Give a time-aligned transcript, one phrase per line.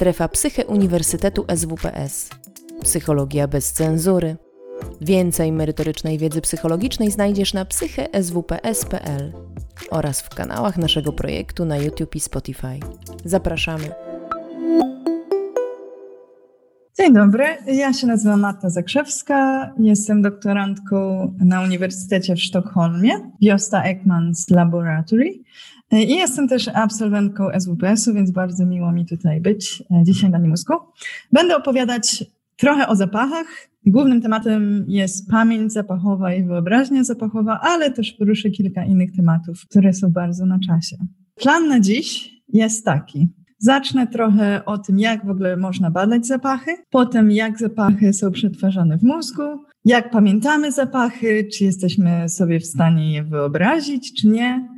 [0.00, 2.30] Strefa Psyche Uniwersytetu SWPS.
[2.82, 4.36] Psychologia bez cenzury.
[5.00, 9.32] Więcej merytorycznej wiedzy psychologicznej znajdziesz na psycheswps.pl
[9.90, 12.80] oraz w kanałach naszego projektu na YouTube i Spotify.
[13.24, 13.84] Zapraszamy.
[16.98, 24.50] Dzień dobry, ja się nazywam Marta Zakrzewska, jestem doktorantką na Uniwersytecie w Sztokholmie, Josta Ekmans
[24.50, 25.34] Laboratory
[25.92, 30.74] i jestem też absolwentką SWPS-u, więc bardzo miło mi tutaj być e, dzisiaj na Nimusku.
[31.32, 32.24] Będę opowiadać
[32.56, 33.46] trochę o zapachach.
[33.86, 39.92] Głównym tematem jest pamięć zapachowa i wyobraźnia zapachowa, ale też poruszę kilka innych tematów, które
[39.92, 40.96] są bardzo na czasie.
[41.34, 43.28] Plan na dziś jest taki.
[43.58, 48.98] Zacznę trochę o tym, jak w ogóle można badać zapachy, potem jak zapachy są przetwarzane
[48.98, 49.42] w mózgu,
[49.84, 54.68] jak pamiętamy zapachy, czy jesteśmy sobie w stanie je wyobrazić, czy nie,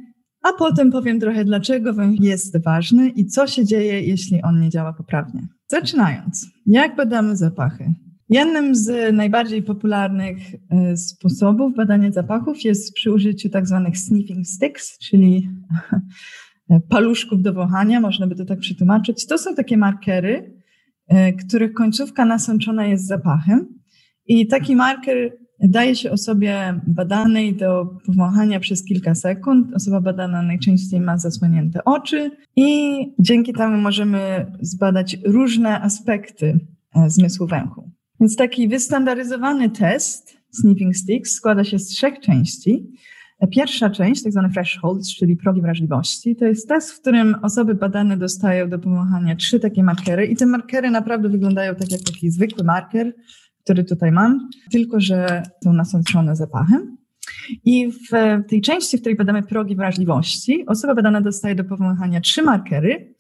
[0.43, 4.71] a potem powiem trochę, dlaczego węch jest ważny i co się dzieje, jeśli on nie
[4.71, 5.49] działa poprawnie.
[5.67, 7.95] Zaczynając, jak badamy zapachy?
[8.29, 10.37] Jednym z najbardziej popularnych
[10.71, 15.49] e, sposobów badania zapachów jest przy użyciu tak zwanych sniffing sticks, czyli
[16.89, 19.27] paluszków do wąchania, można by to tak przetłumaczyć.
[19.27, 20.63] To są takie markery,
[21.09, 23.67] e, których końcówka nasączona jest zapachem
[24.27, 29.75] i taki marker daje się osobie badanej do powąchania przez kilka sekund.
[29.75, 36.61] Osoba badana najczęściej ma zasłonięte oczy i dzięki temu możemy zbadać różne aspekty
[36.95, 37.91] e, zmysłu węchu.
[38.21, 42.87] Więc taki wystandaryzowany test sniffing sticks składa się z trzech części.
[43.51, 48.17] Pierwsza część, tak zwany thresholds, czyli progi wrażliwości, to jest test, w którym osoby badane
[48.17, 52.65] dostają do powąchania trzy takie markery i te markery naprawdę wyglądają tak jak taki zwykły
[52.65, 53.13] marker,
[53.65, 56.97] który tutaj mam, tylko że są nasączone zapachem.
[57.65, 58.09] I w
[58.49, 63.15] tej części, w której badamy progi wrażliwości, osoba badana dostaje do powąchania trzy markery.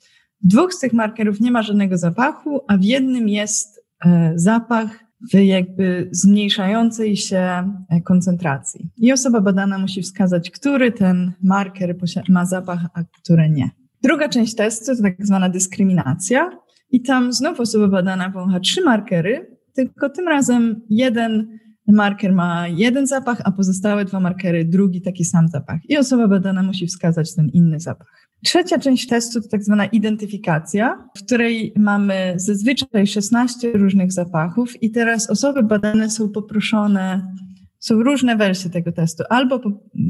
[0.44, 5.04] W dwóch z tych markerów nie ma żadnego zapachu, a w jednym jest e, zapach
[5.32, 8.91] w jakby zmniejszającej się e, koncentracji.
[8.97, 11.97] I osoba badana musi wskazać, który ten marker
[12.28, 13.70] ma zapach, a który nie.
[14.02, 16.50] Druga część testu to tak zwana dyskryminacja.
[16.91, 23.06] I tam znów osoba badana wącha trzy markery, tylko tym razem jeden marker ma jeden
[23.06, 25.81] zapach, a pozostałe dwa markery drugi taki sam zapach.
[25.88, 28.28] I osoba badana musi wskazać ten inny zapach.
[28.44, 34.91] Trzecia część testu to tak zwana identyfikacja, w której mamy zazwyczaj 16 różnych zapachów i
[34.91, 37.34] teraz osoby badane są poproszone,
[37.78, 39.25] są różne wersje tego testu.
[39.31, 39.61] Albo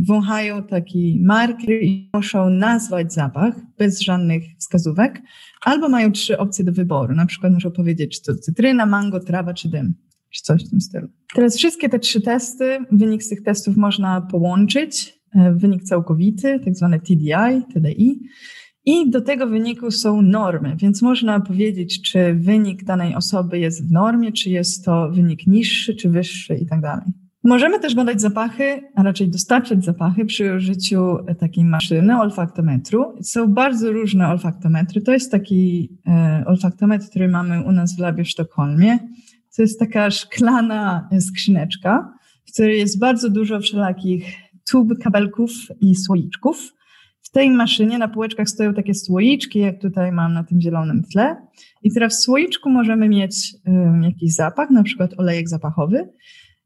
[0.06, 5.22] wąchają taki marker i muszą nazwać zapach bez żadnych wskazówek,
[5.64, 7.14] albo mają trzy opcje do wyboru.
[7.14, 9.94] Na przykład muszą powiedzieć, czy to cytryna, mango, trawa czy dym,
[10.30, 11.08] czy coś w tym stylu.
[11.34, 16.74] Teraz wszystkie te trzy testy, wynik z tych testów można połączyć E, wynik całkowity, tak
[16.74, 18.20] zwany TDI, TDI.
[18.84, 23.92] I do tego wyniku są normy, więc można powiedzieć, czy wynik danej osoby jest w
[23.92, 27.06] normie, czy jest to wynik niższy, czy wyższy i tak dalej.
[27.44, 33.14] Możemy też badać zapachy, a raczej dostarczać zapachy przy użyciu takiej maszyny, olfaktometru.
[33.22, 35.00] Są bardzo różne olfaktometry.
[35.00, 38.98] To jest taki e, olfaktometr, który mamy u nas w labie w Sztokholmie.
[39.56, 42.12] To jest taka szklana skrzyneczka,
[42.48, 44.24] w której jest bardzo dużo wszelakich
[44.70, 46.72] tub kabelków i słoiczków.
[47.22, 51.36] W tej maszynie na półeczkach stoją takie słoiczki, jak tutaj mam na tym zielonym tle.
[51.82, 56.08] I teraz w słoiczku możemy mieć um, jakiś zapach, na przykład olejek zapachowy.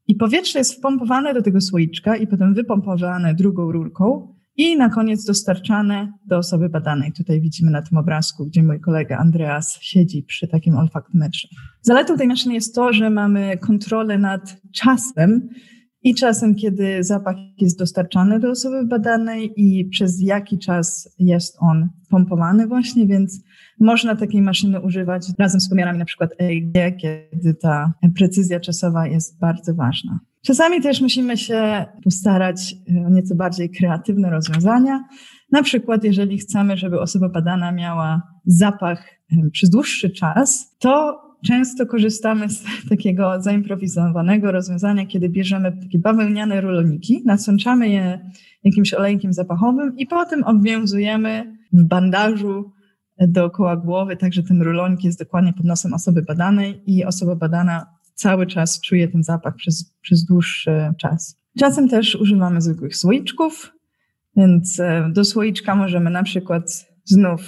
[0.07, 5.25] I powietrze jest wpompowane do tego słoiczka i potem wypompowane drugą rurką i na koniec
[5.25, 7.13] dostarczane do osoby badanej.
[7.13, 11.47] Tutaj widzimy na tym obrazku, gdzie mój kolega Andreas siedzi przy takim olfaktometrze.
[11.81, 15.49] Zaletą tej maszyny jest to, że mamy kontrolę nad czasem,
[16.07, 21.89] i czasem, kiedy zapach jest dostarczany do osoby badanej i przez jaki czas jest on
[22.09, 23.43] pompowany właśnie, więc
[23.79, 29.39] można takiej maszyny używać razem z pomiarami na przykład EEG, kiedy ta precyzja czasowa jest
[29.39, 30.19] bardzo ważna.
[30.45, 32.75] Czasami też musimy się postarać
[33.07, 35.03] o nieco bardziej kreatywne rozwiązania.
[35.51, 39.09] Na przykład, jeżeli chcemy, żeby osoba badana miała zapach
[39.51, 47.21] przez dłuższy czas, to często korzystamy z takiego zaimprowizowanego rozwiązania, kiedy bierzemy takie bawełniane ruloniki,
[47.25, 48.31] nasączamy je
[48.63, 52.71] jakimś olejkiem zapachowym i potem obwiązujemy w bandażu
[53.19, 57.85] dookoła głowy, tak że ten rulonik jest dokładnie pod nosem osoby badanej i osoba badana
[58.13, 61.37] cały czas czuje ten zapach przez, przez dłuższy czas.
[61.59, 63.73] Czasem też używamy zwykłych słoiczków,
[64.35, 67.41] więc e, do słoiczka możemy na przykład znów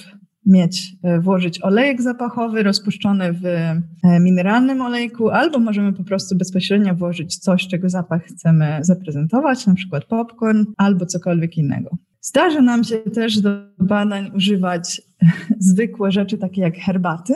[0.50, 3.82] mieć, e, włożyć olejek zapachowy rozpuszczony w e,
[4.20, 10.06] mineralnym olejku, albo możemy po prostu bezpośrednio włożyć coś, czego zapach chcemy zaprezentować, na przykład
[10.06, 11.90] popcorn albo cokolwiek innego.
[12.22, 13.50] Zdarza nam się też do
[13.80, 15.02] badań używać
[15.70, 17.34] zwykłe rzeczy, takie jak herbaty.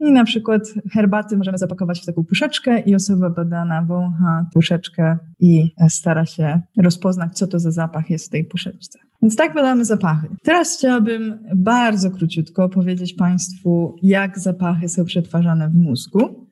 [0.00, 0.62] I na przykład
[0.92, 7.38] herbaty możemy zapakować w taką puszeczkę i osoba badana wącha puszeczkę i stara się rozpoznać,
[7.38, 9.05] co to za zapach jest w tej puszeczce.
[9.22, 10.28] Więc tak badamy zapachy.
[10.42, 16.48] Teraz chciałabym bardzo króciutko powiedzieć Państwu, jak zapachy są przetwarzane w mózgu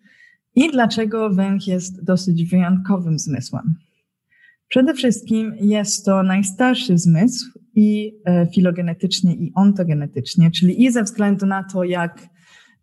[0.54, 3.74] i dlaczego węch jest dosyć wyjątkowym zmysłem.
[4.68, 11.46] Przede wszystkim jest to najstarszy zmysł i e, filogenetycznie, i ontogenetycznie, czyli i ze względu
[11.46, 12.28] na to, jak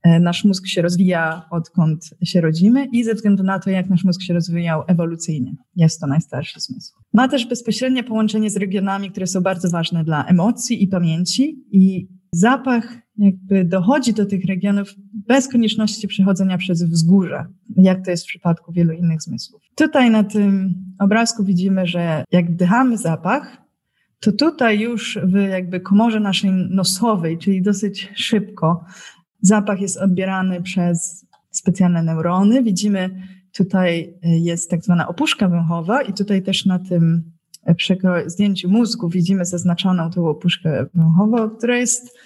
[0.04, 4.04] e, nasz mózg się rozwija, odkąd się rodzimy, i ze względu na to, jak nasz
[4.04, 5.56] mózg się rozwijał ewolucyjnie.
[5.76, 7.01] Jest to najstarszy zmysł.
[7.14, 12.08] Ma też bezpośrednie połączenie z regionami, które są bardzo ważne dla emocji i pamięci, i
[12.32, 17.46] zapach jakby dochodzi do tych regionów bez konieczności przechodzenia przez wzgórze,
[17.78, 19.62] jak to jest w przypadku wielu innych zmysłów.
[19.76, 23.58] Tutaj na tym obrazku widzimy, że jak wdychamy zapach,
[24.20, 28.86] to tutaj już w jakby komorze naszej nosowej, czyli dosyć szybko,
[29.42, 32.64] zapach jest odbierany przez specjalne neurony.
[32.64, 33.10] Widzimy,
[33.56, 37.32] tutaj jest tak zwana opuszka węchowa i tutaj też na tym
[38.26, 42.18] zdjęciu mózgu widzimy zaznaczoną tą opuszkę węchową, która jest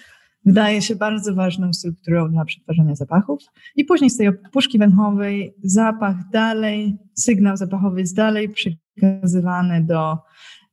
[0.46, 3.42] wydaje się bardzo ważną strukturą dla przetwarzania zapachów.
[3.76, 10.18] I później z tej opuszki węchowej zapach dalej, sygnał zapachowy jest dalej przekazywany do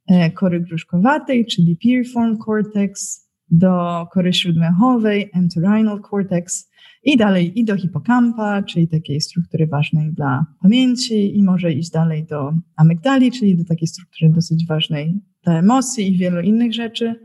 [0.08, 6.70] e, kory gruszkowatej, czyli piriform cortex, do kory śródwęchowej, entorhinal cortex
[7.04, 12.26] i dalej i do hipokampa, czyli takiej struktury ważnej dla pamięci i może iść dalej
[12.26, 17.16] do amygdali, czyli do takiej struktury dosyć ważnej dla emocji i wielu innych rzeczy.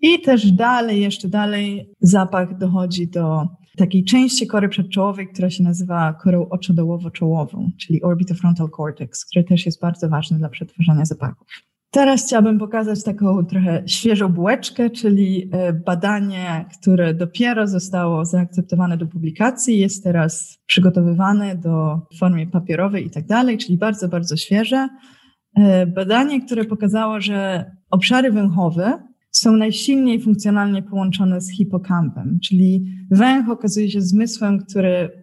[0.00, 3.46] I też dalej, jeszcze dalej zapach dochodzi do
[3.76, 9.80] takiej części kory przedczołowej, która się nazywa korą oczodołowo-czołową, czyli orbitofrontal cortex, który też jest
[9.80, 11.71] bardzo ważny dla przetwarzania zapachów.
[11.94, 19.06] Teraz chciałabym pokazać taką trochę świeżą bułeczkę, czyli e, badanie, które dopiero zostało zaakceptowane do
[19.06, 24.88] publikacji, jest teraz przygotowywane do w formie papierowej i tak dalej, czyli bardzo, bardzo świeże.
[25.56, 33.48] E, badanie, które pokazało, że obszary węchowe są najsilniej funkcjonalnie połączone z hipokampem, czyli węch
[33.48, 35.21] okazuje się zmysłem, który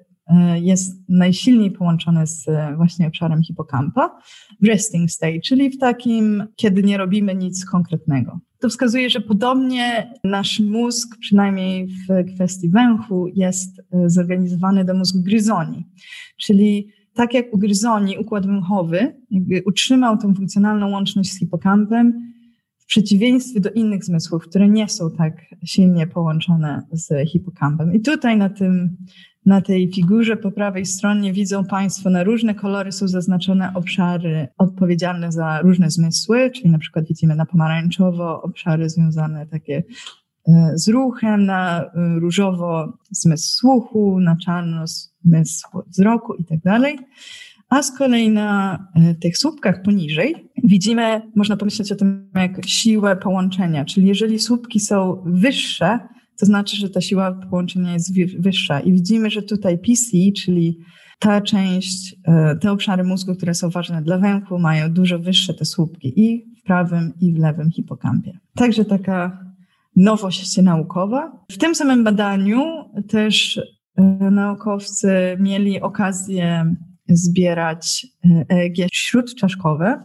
[0.62, 4.20] jest najsilniej połączony z e, właśnie obszarem hipokampa
[4.62, 8.40] w resting state, czyli w takim, kiedy nie robimy nic konkretnego.
[8.60, 15.24] To wskazuje, że podobnie nasz mózg, przynajmniej w kwestii węchu, jest e, zorganizowany do mózgu
[15.24, 15.86] gryzoni,
[16.38, 22.30] czyli tak jak u gryzoni układ węchowy jakby utrzymał tą funkcjonalną łączność z hipokampem,
[22.90, 25.34] przeciwieństwie do innych zmysłów, które nie są tak
[25.66, 27.94] silnie połączone z hipokampem.
[27.94, 28.98] I tutaj na tym,
[29.46, 35.32] na tej figurze po prawej stronie widzą Państwo, na różne kolory są zaznaczone obszary odpowiedzialne
[35.32, 39.84] za różne zmysły, czyli na przykład widzimy na pomarańczowo obszary związane takie
[40.48, 41.90] e, z ruchem, na e,
[42.20, 46.60] różowo zmysł słuchu, na czarno zmysł wzroku i tak.
[47.70, 53.16] A z kolei na e, tych słupkach poniżej widzimy, można pomyśleć o tym jak siłę
[53.16, 56.00] połączenia, czyli jeżeli słupki są wyższe,
[56.40, 58.80] to znaczy, że ta siła połączenia jest wyższa.
[58.80, 60.78] I widzimy, że tutaj PC, czyli
[61.20, 65.66] ta część, e, te obszary mózgu, które są ważne dla węchu, mają dużo wyższe te
[65.66, 68.40] słupki i w prawym, i w lewym hipokampie.
[68.56, 69.46] Także taka
[69.96, 71.46] nowość naukowa.
[71.52, 72.62] W tym samym badaniu
[73.08, 73.62] też
[73.98, 76.76] e, naukowcy mieli okazję
[77.10, 78.08] zbierać
[78.50, 80.04] EEG śródczaszkowe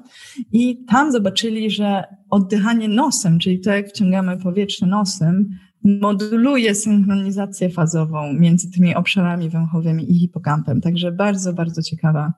[0.52, 5.48] i tam zobaczyli, że oddychanie nosem, czyli to jak wciągamy powietrze nosem,
[5.84, 10.80] moduluje synchronizację fazową między tymi obszarami węchowymi i hipokampem.
[10.80, 12.32] Także bardzo, bardzo ciekawa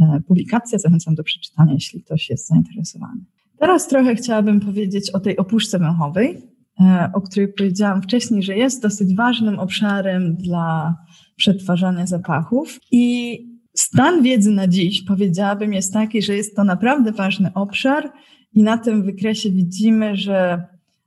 [0.00, 0.78] e, publikacja.
[0.78, 3.20] Zachęcam do przeczytania, jeśli ktoś jest zainteresowany.
[3.58, 6.42] Teraz trochę chciałabym powiedzieć o tej opuszce węchowej,
[6.80, 10.96] e, o której powiedziałam wcześniej, że jest dosyć ważnym obszarem dla
[11.36, 13.38] przetwarzania zapachów i
[13.74, 18.12] Stan wiedzy na dziś, powiedziałabym, jest taki, że jest to naprawdę ważny obszar
[18.52, 20.66] i na tym wykresie widzimy, że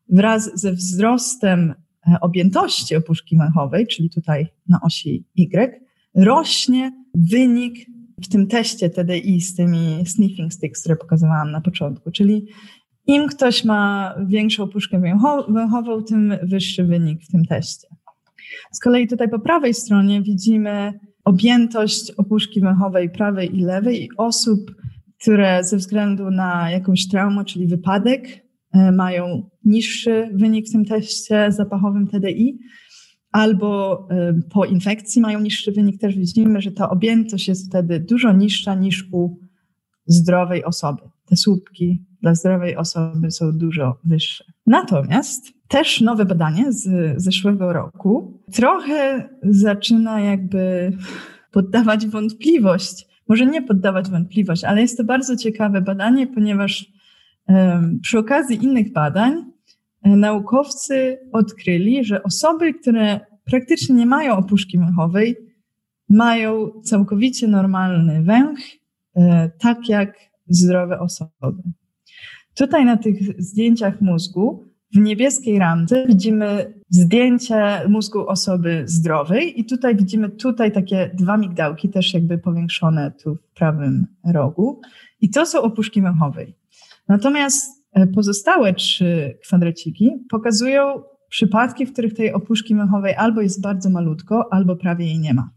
[0.10, 1.74] wraz ze wzrostem
[2.08, 5.82] e, objętości opuszki węchowej, czyli tutaj na osi Y,
[6.16, 7.86] rośnie wynik
[8.24, 12.12] w tym teście TDI z tymi sniffing sticks, które pokazywałam na początku.
[12.12, 12.48] Czyli
[13.08, 15.02] im ktoś ma większą opuszkę
[15.50, 17.88] węchową, tym wyższy wynik w tym teście.
[18.72, 24.76] Z kolei tutaj po prawej stronie widzimy objętość opuszki węchowej prawej i lewej i osób,
[25.22, 32.08] które ze względu na jakąś traumę, czyli wypadek, mają niższy wynik w tym teście zapachowym
[32.08, 32.60] TDI,
[33.32, 38.34] albo e, po infekcji mają niższy wynik, też widzimy, że ta objętość jest wtedy dużo
[38.34, 39.38] niższa niż u
[40.06, 41.02] zdrowej osoby.
[41.26, 44.44] Te słupki dla zdrowej osoby są dużo wyższe.
[44.68, 50.92] Natomiast też nowe badanie z zeszłego roku trochę zaczyna jakby
[51.52, 56.92] poddawać wątpliwość, może nie poddawać wątpliwość, ale jest to bardzo ciekawe badanie, ponieważ
[58.02, 59.34] przy okazji innych badań
[60.04, 65.36] um, naukowcy odkryli, że osoby, które praktycznie nie mają opuszki węchowej,
[66.10, 68.60] mają całkowicie normalny węch,
[69.14, 70.14] um, tak jak
[70.48, 71.62] zdrowe osoby.
[72.54, 79.96] Tutaj na tych zdjęciach mózgu w niebieskiej ramce widzimy zdjęcie mózgu osoby zdrowej i tutaj
[79.96, 84.82] widzimy tutaj takie dwa migdałki, też jakby powiększone tu w prawym rogu.
[85.22, 86.61] I to są opuszki węchowej.
[87.12, 93.90] Natomiast e, pozostałe trzy kwadraciki pokazują przypadki, w których tej opuszki węchowej albo jest bardzo
[93.90, 95.50] malutko, albo prawie jej nie ma.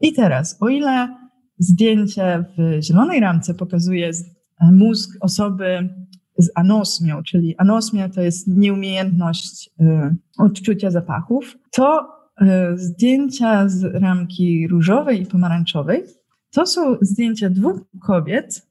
[0.00, 1.16] I teraz, o ile
[1.58, 4.10] zdjęcie w zielonej ramce pokazuje
[4.72, 5.88] mózg osoby
[6.38, 12.08] z anosmią, czyli anosmia to jest nieumiejętność y, odczucia zapachów, to
[12.74, 16.04] zdjęcia z ramki różowej i pomarańczowej
[16.52, 18.66] to są zdjęcia dwóch kobiet,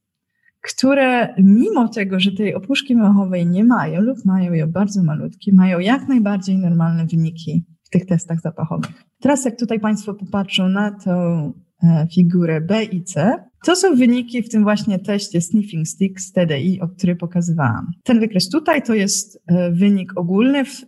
[0.66, 5.80] które mimo tego, że tej opuszki machowej nie mają lub mają ją bardzo malutkie, mają
[5.80, 9.04] jak najbardziej normalne wyniki w tych testach zapachowych.
[9.22, 11.54] Teraz jak tutaj Państwo popatrzą na tą
[11.84, 13.34] e, figurę B i C,
[13.66, 17.88] to są wyniki w tym właśnie teście Sniffing Stick z TDI, o którym pokazywałam.
[18.04, 20.86] Ten wykres tutaj to jest e, wynik ogólny, w,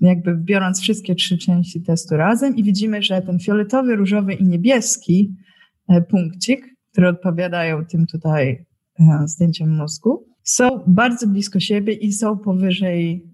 [0.00, 5.34] jakby biorąc wszystkie trzy części testu razem i widzimy, że ten fioletowy, różowy i niebieski
[5.88, 8.65] e, punkcik, które odpowiadają tym tutaj
[9.00, 13.30] e, zdjęciom mózgu, są bardzo blisko siebie i są powyżej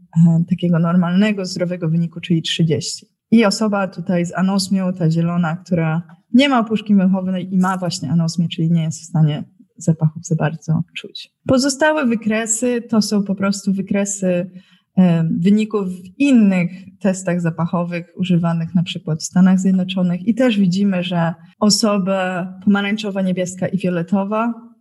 [0.50, 3.06] takiego normalnego, zdrowego wyniku, czyli 30.
[3.30, 6.02] I osoba tutaj z anosmią, ta zielona, która
[6.34, 9.44] nie ma opuszki węchowej i ma właśnie anosmię, czyli nie jest w stanie
[9.76, 11.30] zapachów za bardzo czuć.
[11.46, 14.50] Pozostałe wykresy to są po prostu wykresy
[14.98, 21.02] e, wyników w innych testach zapachowych używanych na przykład w Stanach Zjednoczonych i też widzimy,
[21.02, 22.12] że osoby
[22.64, 24.71] pomarańczowa, niebieska i fioletowa e,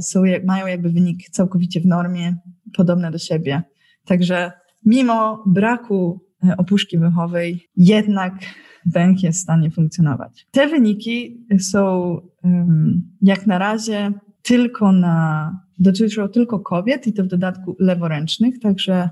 [0.00, 2.36] są, mają jakby wynik całkowicie w normie,
[2.76, 3.62] podobne do siebie.
[4.04, 4.52] Także
[4.84, 8.34] mimo braku e, opuszki węchowej jednak
[8.86, 10.46] węch jest w stanie funkcjonować.
[10.50, 12.16] Te wyniki są
[13.22, 19.10] jak na razie tylko na, dotyczą tylko kobiet i to w dodatku leworęcznych, także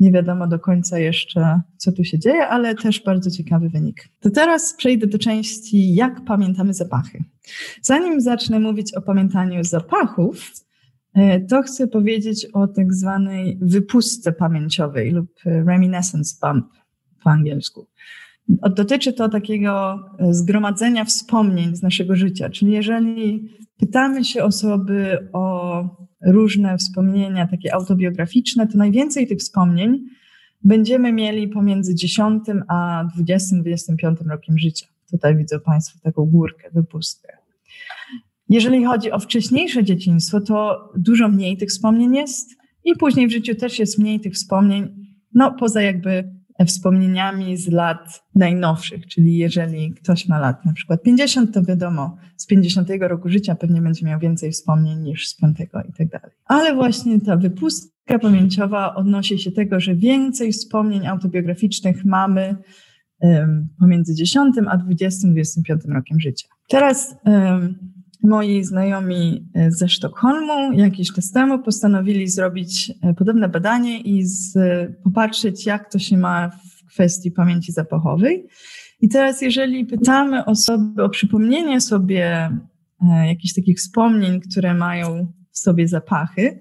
[0.00, 4.08] nie wiadomo do końca jeszcze, co tu się dzieje, ale też bardzo ciekawy wynik.
[4.20, 7.24] To teraz przejdę do części, jak pamiętamy zapachy.
[7.82, 10.50] Zanim zacznę mówić o pamiętaniu zapachów,
[11.14, 16.66] e, to chcę powiedzieć o tak zwanej wypustce pamięciowej lub reminiscence bump
[17.24, 17.86] po angielsku.
[18.48, 22.50] Dotyczy to takiego e, zgromadzenia wspomnień z naszego życia.
[22.50, 25.84] Czyli jeżeli pytamy się osoby o
[26.26, 30.04] różne wspomnienia, takie autobiograficzne, to najwięcej tych wspomnień
[30.64, 34.86] będziemy mieli pomiędzy 10 a 20-25 rokiem życia.
[35.10, 37.28] Tutaj widzą Państwo taką górkę, wypustkę.
[38.48, 42.50] Jeżeli chodzi o wcześniejsze dzieciństwo, to dużo mniej tych wspomnień jest
[42.84, 48.22] i później w życiu też jest mniej tych wspomnień, no poza jakby wspomnieniami z lat
[48.34, 53.54] najnowszych, czyli jeżeli ktoś ma lat na przykład 50, to wiadomo, z 50 roku życia
[53.54, 56.30] pewnie będzie miał więcej wspomnień niż z 5 i tak dalej.
[56.44, 62.56] Ale właśnie ta wypustka pamięciowa odnosi się tego, że więcej wspomnień autobiograficznych mamy
[63.78, 66.48] pomiędzy 10 a 20-25 rokiem życia.
[66.68, 67.16] Teraz
[68.22, 74.58] moi znajomi e, ze Sztokholmu jakiś czas temu postanowili zrobić e, podobne badanie i z,
[75.04, 78.46] popatrzeć, jak to się ma w kwestii pamięci zapachowej.
[79.00, 82.50] I teraz, jeżeli pytamy osoby o przypomnienie sobie
[83.02, 86.60] e, jakichś takich wspomnień, które mają w sobie zapachy,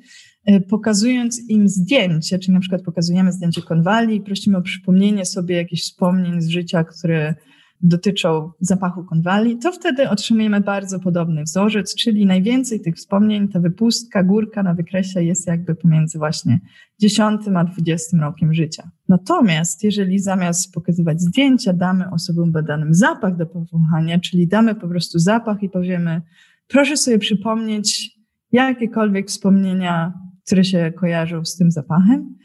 [0.70, 5.82] pokazując im zdjęcie, czyli na przykład pokazujemy zdjęcie konwali i prosimy o przypomnienie sobie jakichś
[5.82, 7.36] wspomnień z życia, które
[7.82, 14.24] dotyczą zapachu konwali, to wtedy otrzymujemy bardzo podobny wzorzec, czyli najwięcej tych wspomnień, ta wypustka,
[14.24, 16.60] górka na wykresie jest jakby pomiędzy właśnie
[17.00, 18.92] 10 a 20 rokiem życia.
[19.08, 25.20] Natomiast jeżeli zamiast pokazywać zdjęcia, damy osobom badanym zapach do powąchania, czyli damy po prostu
[25.20, 26.22] zapach i powiemy,
[26.68, 28.20] proszę sobie przypomnieć
[28.52, 30.14] jakiekolwiek wspomnienia,
[30.50, 32.36] które się kojarzą z tym zapachem,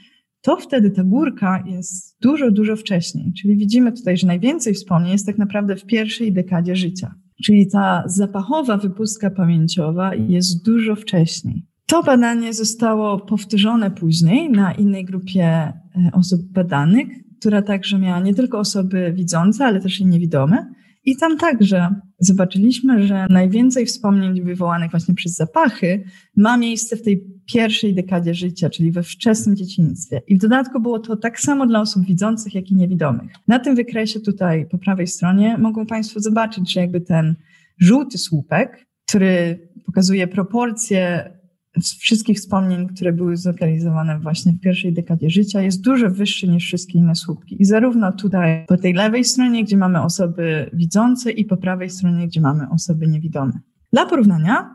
[0.42, 3.32] to wtedy ta górka jest dużo, dużo wcześniej.
[3.32, 7.14] Czyli widzimy tutaj, że najwięcej wspomnień jest tak naprawdę w pierwszej dekadzie życia.
[7.44, 11.66] Czyli ta zapachowa wypustka pamięciowa jest dużo wcześniej.
[11.86, 15.72] To badanie zostało powtórzone później na innej grupie e,
[16.12, 17.08] osób badanych,
[17.40, 20.74] która także miała nie tylko osoby widzące, ale też i niewidome.
[21.04, 26.04] I tam także zobaczyliśmy, że najwięcej wspomnień wywołanych właśnie przez zapachy
[26.36, 30.22] ma miejsce w tej pierwszej dekadzie życia, czyli we wczesnym dzieciństwie.
[30.26, 33.32] I w dodatku było to tak samo dla osób widzących, jak i niewidomych.
[33.48, 37.34] Na tym wykresie tutaj po prawej stronie mogą Państwo zobaczyć, że jakby ten
[37.78, 41.30] żółty słupek, który pokazuje proporcje
[41.82, 46.98] wszystkich wspomnień, które były zlokalizowane właśnie w pierwszej dekadzie życia, jest dużo wyższy niż wszystkie
[46.98, 47.62] inne słupki.
[47.62, 52.26] I zarówno tutaj po tej lewej stronie, gdzie mamy osoby widzące, i po prawej stronie,
[52.26, 53.52] gdzie mamy osoby niewidome.
[53.92, 54.74] Dla porównania,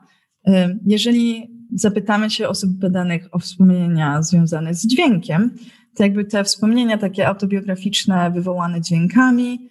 [0.85, 5.51] jeżeli zapytamy się osób badanych o wspomnienia związane z dźwiękiem,
[5.95, 9.69] to jakby te wspomnienia takie autobiograficzne, wywołane dźwiękami,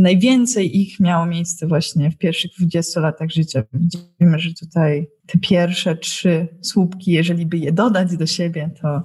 [0.00, 3.62] Najwięcej ich miało miejsce właśnie w pierwszych 20 latach życia.
[3.72, 9.02] Widzimy, że tutaj te pierwsze trzy słupki, jeżeli by je dodać do siebie, to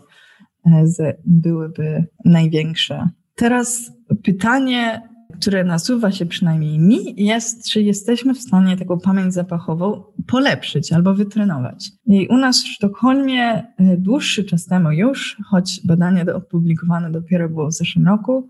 [0.66, 3.10] e, byłyby największe.
[3.36, 3.92] Teraz
[4.24, 10.94] pytanie, które nasuwa się przynajmniej mi, jest, czy jesteśmy w stanie taką pamięć zapachową polepszyć
[10.94, 11.92] albo wytrenować.
[12.06, 13.64] I u nas w Sztokholmie e,
[13.98, 18.48] dłuższy czas temu już, choć badanie opublikowane dopiero było w zeszłym roku,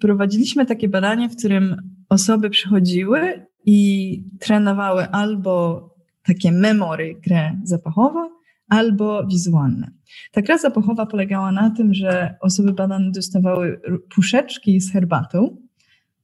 [0.00, 1.76] prowadziliśmy takie badanie, w którym
[2.08, 5.84] osoby przychodziły i trenowały albo
[6.26, 8.30] takie memory, grę zapachową,
[8.68, 9.90] albo wizualne.
[10.32, 13.80] Ta gra zapachowa polegała na tym, że osoby badane dostawały
[14.14, 15.56] puszeczki z herbatą,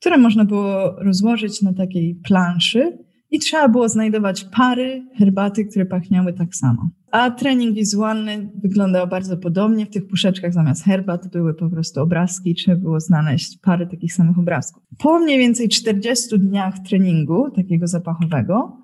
[0.01, 2.99] które można było rozłożyć na takiej planszy
[3.31, 6.91] i trzeba było znajdować pary herbaty, które pachniały tak samo.
[7.11, 9.87] A trening wizualny wyglądał bardzo podobnie.
[9.87, 14.39] W tych puszeczkach zamiast herbat były po prostu obrazki, trzeba było znaleźć pary takich samych
[14.39, 14.83] obrazków.
[14.99, 18.77] Po mniej więcej 40 dniach treningu takiego zapachowego,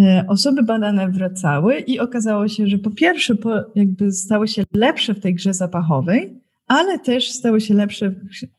[0.00, 5.14] e, osoby badane wracały i okazało się, że po pierwsze po jakby stały się lepsze
[5.14, 8.14] w tej grze zapachowej, ale też stały się lepsze,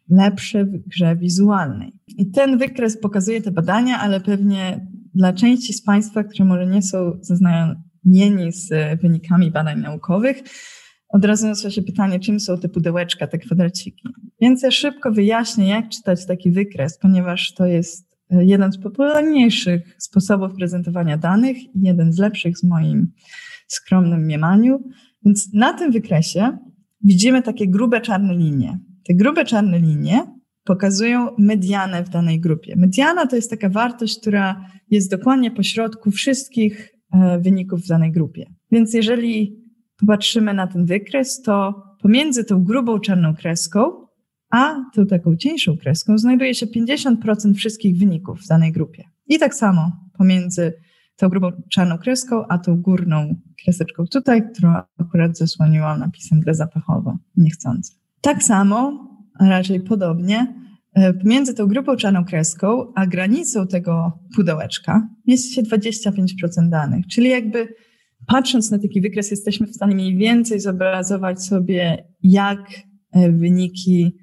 [0.10, 1.94] lepsze w grze wizualnej.
[2.08, 6.82] I ten wykres pokazuje te badania, ale pewnie dla części z Państwa, które może nie
[6.82, 8.70] są zaznajomieni z
[9.02, 10.44] wynikami badań naukowych,
[11.10, 14.10] od razu nasuwa się pytanie, czym są te pudełeczka, te kwadraciki.
[14.42, 20.52] Więc ja szybko wyjaśnię, jak czytać taki wykres, ponieważ to jest jeden z popularniejszych sposobów
[20.58, 23.12] prezentowania danych i jeden z lepszych w moim
[23.68, 24.84] skromnym mniemaniu.
[25.26, 26.58] Więc na tym wykresie
[27.04, 28.80] widzimy takie grube czarne linie.
[29.08, 30.24] Te grube czarne linie
[30.64, 32.76] pokazują medianę w danej grupie.
[32.78, 38.46] Mediana to jest taka wartość, która jest dokładnie pośrodku wszystkich e, wyników w danej grupie.
[38.72, 39.62] Więc jeżeli
[40.00, 44.02] popatrzymy na ten wykres, to pomiędzy tą grubą czarną kreską
[44.52, 49.04] a tą taką cieńszą kreską znajduje się 50% wszystkich wyników w danej grupie.
[49.28, 50.74] I tak samo pomiędzy
[51.22, 57.18] tą grubą czarną kreską, a tą górną kreseczką tutaj, którą akurat zasłoniłam napisem grę zapachowo,
[57.38, 57.94] niechcący.
[58.22, 59.08] Tak samo,
[59.40, 60.56] a raczej podobnie,
[60.94, 67.30] e, pomiędzy tą grupą czarną kreską, a granicą tego pudełeczka mieści się 25% danych, czyli
[67.30, 67.68] jakby
[68.28, 72.60] patrząc na taki wykres, jesteśmy w stanie mniej więcej zobrazować sobie, jak
[73.12, 74.18] e, wyniki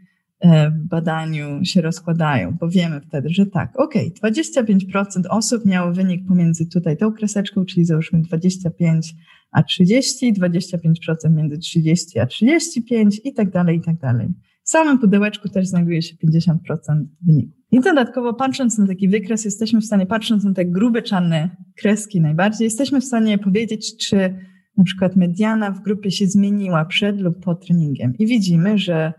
[0.90, 6.96] badaniu się rozkładają, bo wiemy wtedy, że tak, ok, 25% osób miało wynik pomiędzy tutaj
[6.96, 9.14] tą kreseczką, czyli załóżmy 25
[9.52, 14.28] a 30, 25% między 30 a 35 i tak dalej, i tak dalej.
[14.62, 16.56] W samym pudełeczku też znajduje się 50%
[17.26, 17.58] wyniku.
[17.70, 22.20] I dodatkowo patrząc na taki wykres, jesteśmy w stanie, patrząc na te grube czarne kreski
[22.20, 24.34] najbardziej, jesteśmy w stanie powiedzieć, czy
[24.76, 28.14] na przykład mediana w grupie się zmieniła przed lub po treningiem.
[28.18, 29.12] I widzimy, że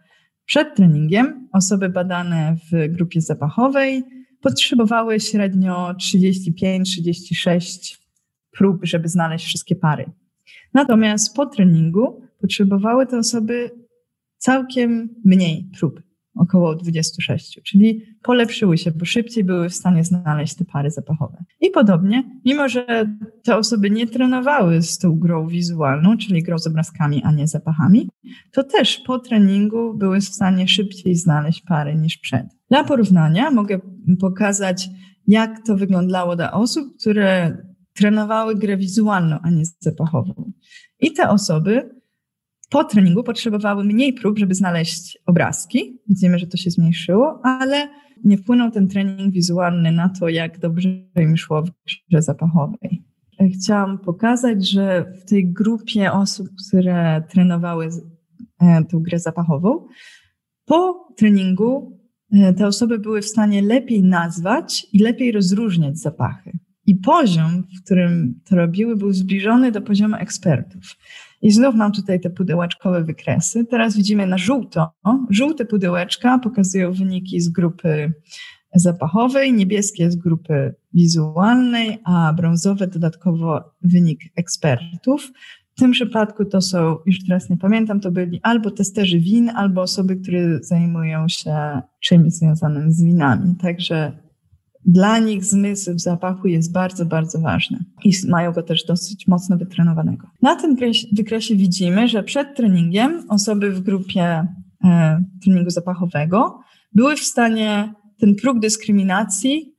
[0.49, 4.03] przed treningiem osoby badane w grupie zapachowej
[4.41, 7.97] potrzebowały średnio 35-36
[8.51, 10.11] prób, żeby znaleźć wszystkie pary.
[10.73, 13.71] Natomiast po treningu potrzebowały te osoby
[14.37, 16.01] całkiem mniej prób
[16.39, 21.43] około 26, czyli polepszyły się, bo szybciej były w stanie znaleźć te pary zapachowe.
[21.61, 26.67] I podobnie, mimo że te osoby nie trenowały z tą grą wizualną, czyli grą z
[26.67, 28.09] obrazkami, a nie zapachami,
[28.51, 32.45] to też po treningu były w stanie szybciej znaleźć pary niż przed.
[32.69, 33.79] Dla porównania mogę
[34.19, 34.89] pokazać,
[35.27, 37.57] jak to wyglądało dla osób, które
[37.93, 40.51] trenowały grę wizualną, a nie zapachową.
[40.99, 41.98] I te osoby
[42.69, 45.99] po treningu potrzebowały mniej prób, żeby znaleźć obrazki.
[46.07, 47.89] Widzimy, że to się zmniejszyło, ale
[48.23, 51.71] nie wpłynął ten trening wizualny na to, jak dobrze im szło w
[52.09, 53.03] grze zapachowej.
[53.53, 57.89] Chciałam pokazać, że w tej grupie osób, które trenowały
[58.61, 59.87] e, tę grę zapachową,
[60.65, 61.99] po treningu
[62.33, 66.51] e, te osoby były w stanie lepiej nazwać i lepiej rozróżniać zapachy.
[66.85, 70.95] I poziom, w którym to robiły, był zbliżony do poziomu ekspertów.
[71.41, 73.65] I znów mam tutaj te pudełeczkowe wykresy.
[73.65, 74.91] Teraz widzimy na żółto.
[75.29, 78.13] Żółte pudełeczka pokazują wyniki z grupy
[78.75, 85.31] zapachowej, niebieskie z grupy wizualnej, a brązowe dodatkowo wynik ekspertów.
[85.75, 89.81] W tym przypadku to są, już teraz nie pamiętam, to byli albo testerzy win, albo
[89.81, 93.55] osoby, które zajmują się czymś związanym z winami.
[93.55, 94.11] Także
[94.85, 100.27] dla nich zmysł zapachu jest bardzo, bardzo ważny i mają go też dosyć mocno wytrenowanego.
[100.41, 100.75] Na tym
[101.13, 104.47] wykresie widzimy, że przed treningiem osoby w grupie
[104.83, 106.59] e, treningu zapachowego
[106.93, 109.75] były w stanie, ten próg dyskryminacji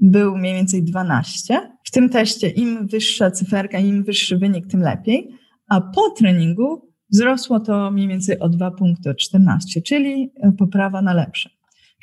[0.00, 1.70] był mniej więcej 12.
[1.84, 5.28] W tym teście im wyższa cyferka, im wyższy wynik, tym lepiej,
[5.68, 11.14] a po treningu wzrosło to mniej więcej o 2 punkty, o 14, czyli poprawa na
[11.14, 11.50] lepsze.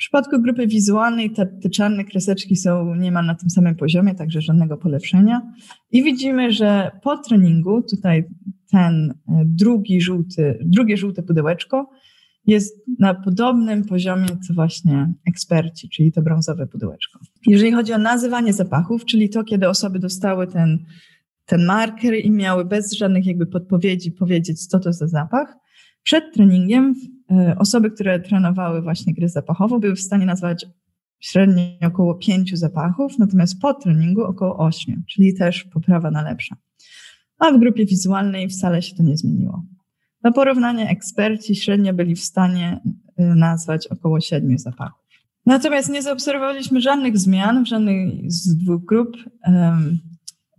[0.02, 4.40] W przypadku grupy wizualnej te, te czarne kreseczki są niemal na tym samym poziomie, także
[4.40, 5.52] żadnego polepszenia.
[5.90, 8.24] I widzimy, że po treningu tutaj
[8.70, 11.90] ten e, drugi żółty, drugie żółte pudełeczko
[12.46, 17.18] jest na podobnym poziomie co właśnie eksperci, czyli to brązowe pudełeczko.
[17.46, 20.78] Jeżeli chodzi o nazywanie zapachów, czyli to, kiedy osoby dostały ten,
[21.46, 25.56] ten marker i miały bez żadnych jakby podpowiedzi powiedzieć, co to za zapach,
[26.02, 26.94] przed treningiem
[27.58, 30.66] osoby, które trenowały właśnie gry zapachową, były w stanie nazwać
[31.20, 36.56] średnio około pięciu zapachów, natomiast po treningu około ośmiu, czyli też poprawa na lepsza.
[37.38, 39.64] A w grupie wizualnej wcale się to nie zmieniło.
[40.22, 42.80] Na porównanie eksperci średnio byli w stanie
[43.16, 45.02] e, nazwać około siedmiu zapachów.
[45.46, 49.16] Natomiast nie zaobserwowaliśmy żadnych zmian w żadnej z dwóch grup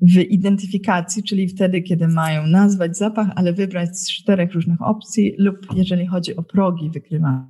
[0.04, 5.58] w identyfikacji, czyli wtedy, kiedy mają nazwać zapach, ale wybrać z czterech różnych opcji, lub
[5.76, 7.48] jeżeli chodzi o progi wykrywania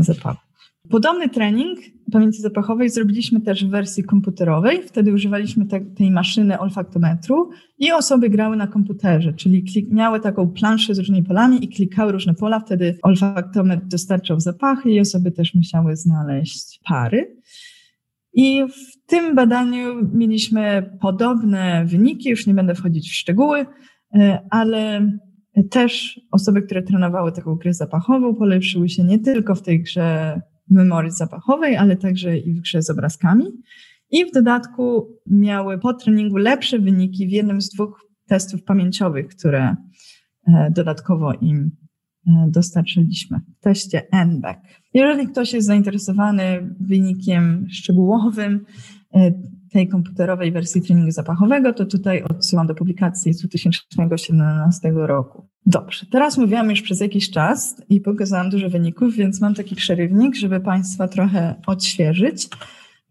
[0.00, 0.50] zapachu.
[0.90, 1.78] Podobny trening
[2.12, 4.82] pamięci zapachowej zrobiliśmy też w wersji komputerowej.
[4.82, 10.48] Wtedy używaliśmy te, tej maszyny olfaktometru i osoby grały na komputerze, czyli klik, miały taką
[10.48, 12.60] planszę z różnymi polami i klikały różne pola.
[12.60, 17.36] Wtedy olfaktometr dostarczał zapachy i osoby też musiały znaleźć pary.
[18.32, 23.66] I w tym badaniu mieliśmy podobne wyniki, już nie będę wchodzić w szczegóły,
[24.14, 25.10] e, ale
[25.70, 30.40] też osoby, które trenowały taką grę zapachową, polepszyły się nie tylko w tej grze
[30.70, 33.44] memory zapachowej, ale także i w grze z obrazkami.
[34.10, 39.76] I w dodatku miały po treningu lepsze wyniki w jednym z dwóch testów pamięciowych, które
[40.48, 41.70] e, dodatkowo im
[42.48, 44.56] dostarczyliśmy w teście NBAC.
[44.94, 48.64] Jeżeli ktoś jest zainteresowany wynikiem szczegółowym
[49.14, 49.32] e,
[49.72, 55.48] tej komputerowej wersji treningu zapachowego, to tutaj odsyłam do publikacji z 2017 roku.
[55.66, 60.36] Dobrze, teraz mówiłam już przez jakiś czas i pokazałam dużo wyników, więc mam taki przerywnik,
[60.36, 62.48] żeby Państwa trochę odświeżyć.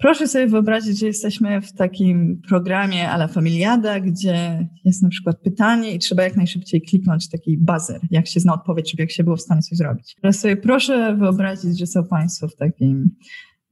[0.02, 5.94] Proszę sobie wyobrazić, że jesteśmy w takim programie ala Familiada, gdzie jest na przykład pytanie
[5.94, 9.36] i trzeba jak najszybciej kliknąć taki buzzer, jak się zna odpowiedź, żeby jak się było
[9.36, 10.16] w stanie coś zrobić.
[10.22, 13.10] Teraz sobie proszę wyobrazić, że są Państwo w, takim,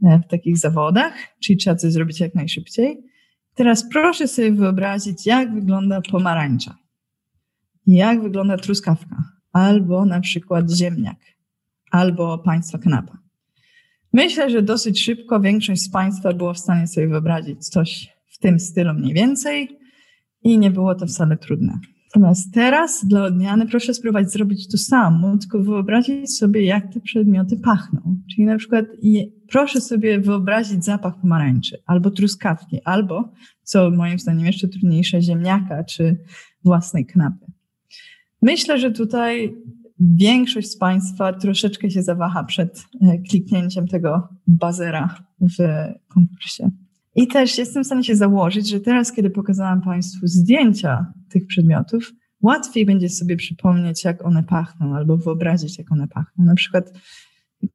[0.04, 1.14] e, w takich zawodach,
[1.44, 3.04] czyli trzeba coś zrobić jak najszybciej.
[3.56, 6.78] Teraz proszę sobie wyobrazić, jak wygląda pomarańcza,
[7.88, 11.18] jak wygląda truskawka, albo na przykład ziemniak,
[11.92, 13.27] albo Państwa kanapa.
[14.18, 18.60] Myślę, że dosyć szybko większość z Państwa było w stanie sobie wyobrazić coś w tym
[18.60, 19.80] stylu mniej więcej
[20.44, 21.80] i nie było to wcale trudne.
[22.06, 27.58] Natomiast teraz dla odmiany proszę spróbować zrobić to samo, tylko wyobrazić sobie, jak te przedmioty
[27.58, 28.18] pachną.
[28.32, 28.86] Czyli na przykład
[29.48, 33.32] proszę sobie wyobrazić zapach pomarańczy, albo truskawki, albo,
[33.64, 36.18] co moim zdaniem jeszcze trudniejsze, ziemniaka czy
[36.64, 37.46] własnej knapy.
[38.42, 39.56] Myślę, że tutaj
[40.00, 45.58] większość z Państwa troszeczkę się zawaha przed e, kliknięciem tego bazera w
[46.08, 46.72] konkursie.
[47.16, 52.14] I też jestem w stanie się założyć, że teraz, kiedy pokazałam Państwu zdjęcia tych przedmiotów,
[52.42, 56.46] łatwiej będzie sobie przypomnieć, jak one pachną, albo wyobrazić, jak one pachną.
[56.46, 56.94] Na przykład,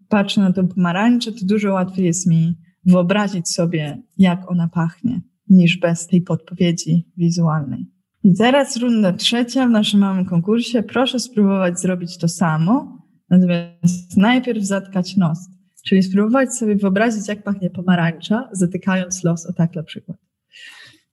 [0.09, 5.79] patrzę na to pomarańcze, to dużo łatwiej jest mi wyobrazić sobie, jak ona pachnie, niż
[5.79, 7.92] bez tej podpowiedzi wizualnej.
[8.25, 10.83] I teraz runda trzecia w naszym małym konkursie.
[10.83, 12.99] Proszę spróbować zrobić to samo,
[13.31, 15.39] natomiast najpierw zatkać nos.
[15.89, 20.19] Czyli spróbować sobie wyobrazić, jak pachnie pomarańcza, zatykając los o tak na przykład.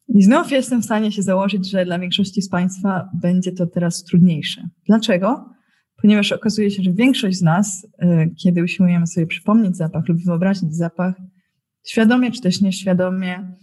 [0.08, 4.04] I znów jestem w stanie się założyć, że dla większości z Państwa będzie to teraz
[4.04, 4.70] trudniejsze.
[4.88, 5.50] Dlaczego?
[6.02, 10.76] Ponieważ okazuje się, że większość z nas, y, kiedy usiłujemy sobie przypomnieć zapach lub wyobrazić
[10.76, 11.16] zapach,
[11.88, 13.56] świadomie czy też nieświadomie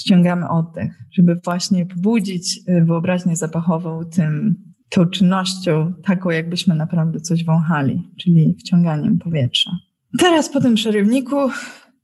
[0.00, 4.54] ściągamy oddech, żeby właśnie pobudzić y, wyobraźnię zapachową tym,
[4.88, 9.70] tą czynnością, taką jakbyśmy naprawdę coś wąchali, czyli wciąganiem powietrza.
[10.18, 11.36] Teraz po tym przerywniku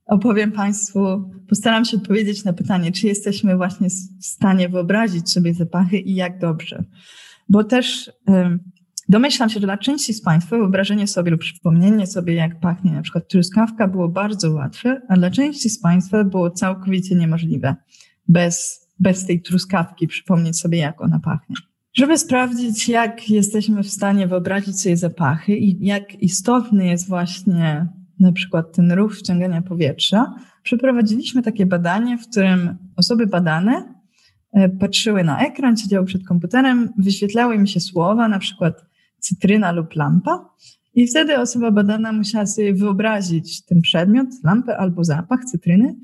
[0.05, 5.97] opowiem Państwu, postaram się odpowiedzieć na pytanie, czy jesteśmy właśnie w stanie wyobrazić sobie zapachy
[5.97, 6.83] i jak dobrze.
[7.49, 8.11] bo też
[9.09, 13.01] domyślam się, że dla części z Państwa wyobrażenie sobie lub przypomnienie sobie, jak pachnie na
[13.01, 17.75] przykład truskawka, było bardzo łatwe, a dla części z Państwa było całkowicie niemożliwe
[18.27, 21.55] bez, bez tej truskawki przypomnieć sobie, jak ona pachnie.
[21.93, 27.87] Żeby sprawdzić, jak jesteśmy w stanie wyobrazić sobie zapachy i jak istotny jest właśnie
[28.19, 33.93] na przykład ten ruch wciągania powietrza, przeprowadziliśmy takie badanie, w którym osoby badane
[34.53, 38.85] e, patrzyły na ekran, siedziały przed komputerem, wyświetlały mi się słowa, na przykład
[39.27, 40.49] cytryna lub lampa,
[40.97, 45.95] i wtedy osoba badana musiała sobie wyobrazić ten przedmiot, lampę albo zapach cytryny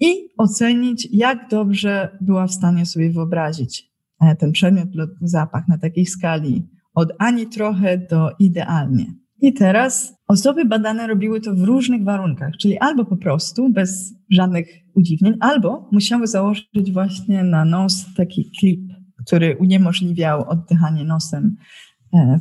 [0.00, 5.78] i ocenić, jak dobrze była w stanie sobie wyobrazić e, ten przedmiot lub zapach na
[5.78, 9.14] takiej skali od ani trochę do idealnie.
[9.40, 14.68] I teraz osoby badane robiły to w różnych warunkach, czyli albo po prostu bez żadnych
[14.94, 18.80] udziwnień, albo musiały założyć właśnie na nos taki klip,
[19.26, 21.56] który uniemożliwiał oddychanie nosem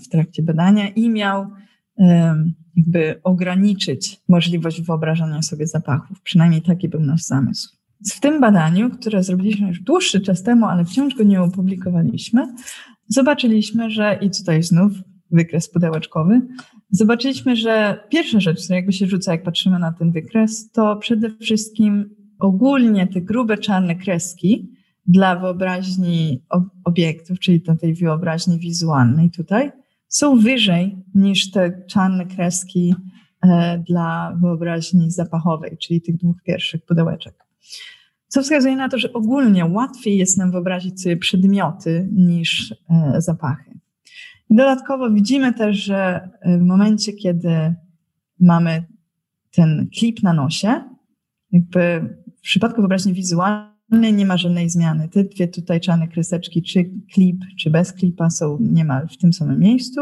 [0.04, 1.48] w trakcie badania i miał
[2.76, 6.22] jakby ograniczyć możliwość wyobrażania sobie zapachów.
[6.22, 7.76] Przynajmniej taki był nasz zamysł.
[8.14, 12.48] W tym badaniu, które zrobiliśmy już dłuższy czas temu, ale wciąż go nie opublikowaliśmy,
[13.08, 14.92] zobaczyliśmy, że i tutaj znów
[15.32, 16.42] wykres pudełeczkowy,
[16.92, 21.30] zobaczyliśmy, że pierwsza rzecz, która jakby się rzuca, jak patrzymy na ten wykres, to przede
[21.30, 24.79] wszystkim ogólnie te grube czarne kreski
[25.10, 26.44] dla wyobraźni
[26.84, 29.72] obiektów, czyli do tej wyobraźni wizualnej tutaj,
[30.08, 32.96] są wyżej niż te czarne kreski
[33.42, 37.46] e, dla wyobraźni zapachowej, czyli tych dwóch pierwszych pudełeczek.
[38.28, 43.80] Co wskazuje na to, że ogólnie łatwiej jest nam wyobrazić sobie przedmioty niż e, zapachy.
[44.50, 47.76] Dodatkowo widzimy też, że w momencie, kiedy
[48.40, 48.84] mamy
[49.52, 50.84] ten klip na nosie,
[51.52, 55.10] jakby w przypadku wyobraźni wizualnej nie ma żadnej zmiany.
[55.10, 59.60] Te dwie tutaj czarne kreseczki, czy klip, czy bez klipa są niemal w tym samym
[59.60, 60.02] miejscu.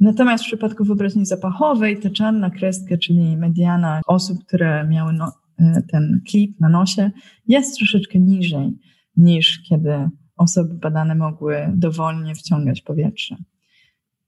[0.00, 5.82] Natomiast w przypadku wyobraźni zapachowej ta czarna kreska, czyli mediana osób, które miały no, e,
[5.82, 7.10] ten klip na nosie,
[7.48, 8.78] jest troszeczkę niżej
[9.16, 13.36] niż kiedy osoby badane mogły dowolnie wciągać powietrze.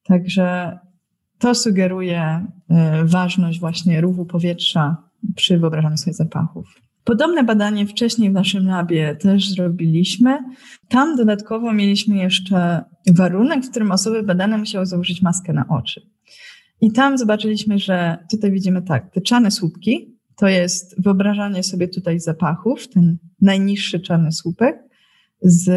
[0.05, 0.79] Także
[1.39, 4.97] to sugeruje y, ważność właśnie ruchu powietrza
[5.37, 6.81] przy wyobrażaniu sobie zapachów.
[7.05, 10.39] Podobne badanie wcześniej w naszym labie też zrobiliśmy.
[10.89, 12.85] Tam dodatkowo mieliśmy jeszcze
[13.15, 16.01] warunek, w którym osoby badane musiały założyć maskę na oczy.
[16.81, 22.21] I tam zobaczyliśmy, że tutaj widzimy tak, te czarne słupki to jest wyobrażanie sobie tutaj
[22.21, 24.77] zapachów, ten najniższy czarny słupek,
[25.43, 25.69] z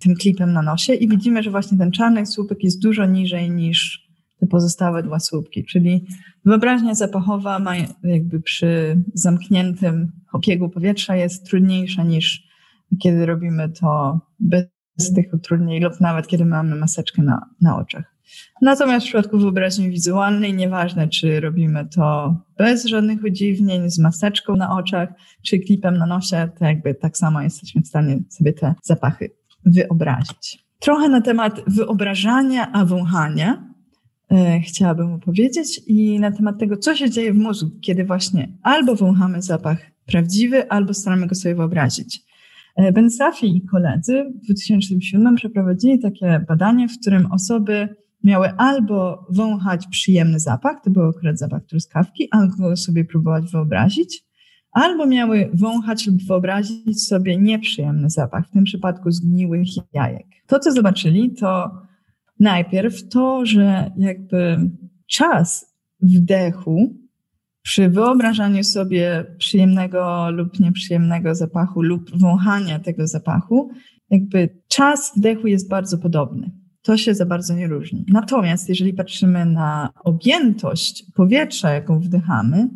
[0.00, 4.09] tym klipem na nosie i widzimy, że właśnie ten czarny słupek jest dużo niżej niż
[4.40, 6.06] te pozostałe dwa słupki, czyli
[6.44, 7.72] wyobraźnia zapachowa ma
[8.02, 12.50] jakby przy zamkniętym obiegu powietrza jest trudniejsza niż
[13.02, 14.66] kiedy robimy to bez
[15.14, 18.20] tych utrudnień lub nawet kiedy mamy maseczkę na, na oczach.
[18.62, 24.76] Natomiast w przypadku wyobraźni wizualnej, nieważne czy robimy to bez żadnych udziwnień, z maseczką na
[24.76, 25.08] oczach,
[25.42, 29.30] czy klipem na nosie, to jakby tak samo jesteśmy w stanie sobie te zapachy
[29.64, 30.64] wyobrazić.
[30.78, 33.69] Trochę na temat wyobrażania, a wąchania
[34.66, 39.42] chciałabym opowiedzieć i na temat tego, co się dzieje w mózgu, kiedy właśnie albo wąchamy
[39.42, 42.22] zapach prawdziwy, albo staramy go sobie wyobrazić.
[42.76, 47.88] E, ben Safi i koledzy w 2007 przeprowadzili takie badanie, w którym osoby
[48.24, 54.24] miały albo wąchać przyjemny zapach, to był akurat zapach truskawki, albo sobie próbować wyobrazić,
[54.72, 60.26] albo miały wąchać lub wyobrazić sobie nieprzyjemny zapach, w tym przypadku zgniłych jajek.
[60.46, 61.70] To, co zobaczyli, to
[62.40, 64.70] najpierw to, że jakby
[65.06, 66.96] czas wdechu
[67.62, 73.70] przy wyobrażaniu sobie przyjemnego lub nieprzyjemnego zapachu lub wąchania tego zapachu,
[74.10, 78.04] jakby czas wdechu jest bardzo podobny to się za bardzo nie różni.
[78.08, 82.68] Natomiast jeżeli patrzymy na objętość powietrza, jaką wdychamy,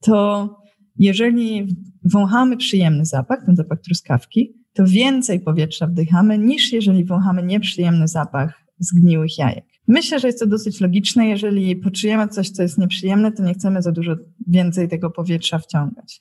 [0.00, 0.48] to
[0.96, 8.08] jeżeli wąchamy przyjemny zapach, ten zapach truskawki, to więcej powietrza wdychamy niż jeżeli wąchamy nieprzyjemny
[8.08, 9.64] zapach zgniłych jajek.
[9.88, 11.26] Myślę, że jest to dosyć logiczne.
[11.26, 16.20] Jeżeli poczujemy coś, co jest nieprzyjemne, to nie chcemy za dużo więcej tego powietrza wciągać.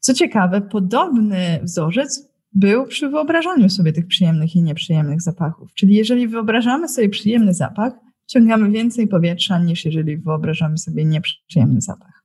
[0.00, 5.74] Co ciekawe, podobny wzorzec był przy wyobrażaniu sobie tych przyjemnych i nieprzyjemnych zapachów.
[5.74, 7.92] Czyli jeżeli wyobrażamy sobie przyjemny zapach,
[8.26, 12.24] wciągamy więcej powietrza niż jeżeli wyobrażamy sobie nieprzyjemny zapach.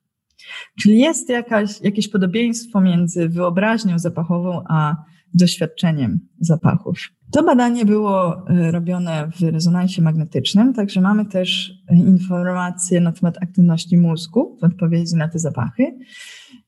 [0.80, 4.96] Czyli jest jakaś, jakieś podobieństwo między wyobraźnią zapachową a
[5.34, 6.98] doświadczeniem zapachów.
[7.32, 13.96] To badanie było e, robione w rezonansie magnetycznym, także mamy też informacje na temat aktywności
[13.96, 15.98] mózgu w odpowiedzi na te zapachy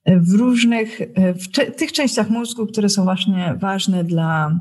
[0.06, 4.58] w różnych, w tych częściach mózgu, które są właśnie ważne dla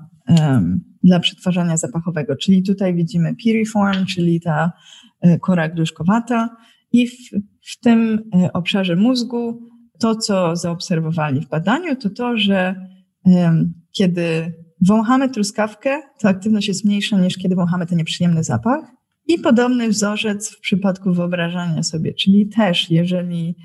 [1.04, 2.36] dla przetwarzania zapachowego.
[2.36, 4.72] Czyli tutaj widzimy piriform, czyli ta
[5.42, 6.50] kora gruszkowata
[6.92, 7.14] i w,
[7.72, 12.76] w tym obszarze mózgu to, co zaobserwowali w badaniu, to to, że
[13.92, 18.86] kiedy wąchamy truskawkę, to aktywność jest mniejsza niż kiedy wąchamy ten nieprzyjemny zapach.
[19.28, 23.56] I podobny wzorzec w przypadku wyobrażania sobie, czyli też jeżeli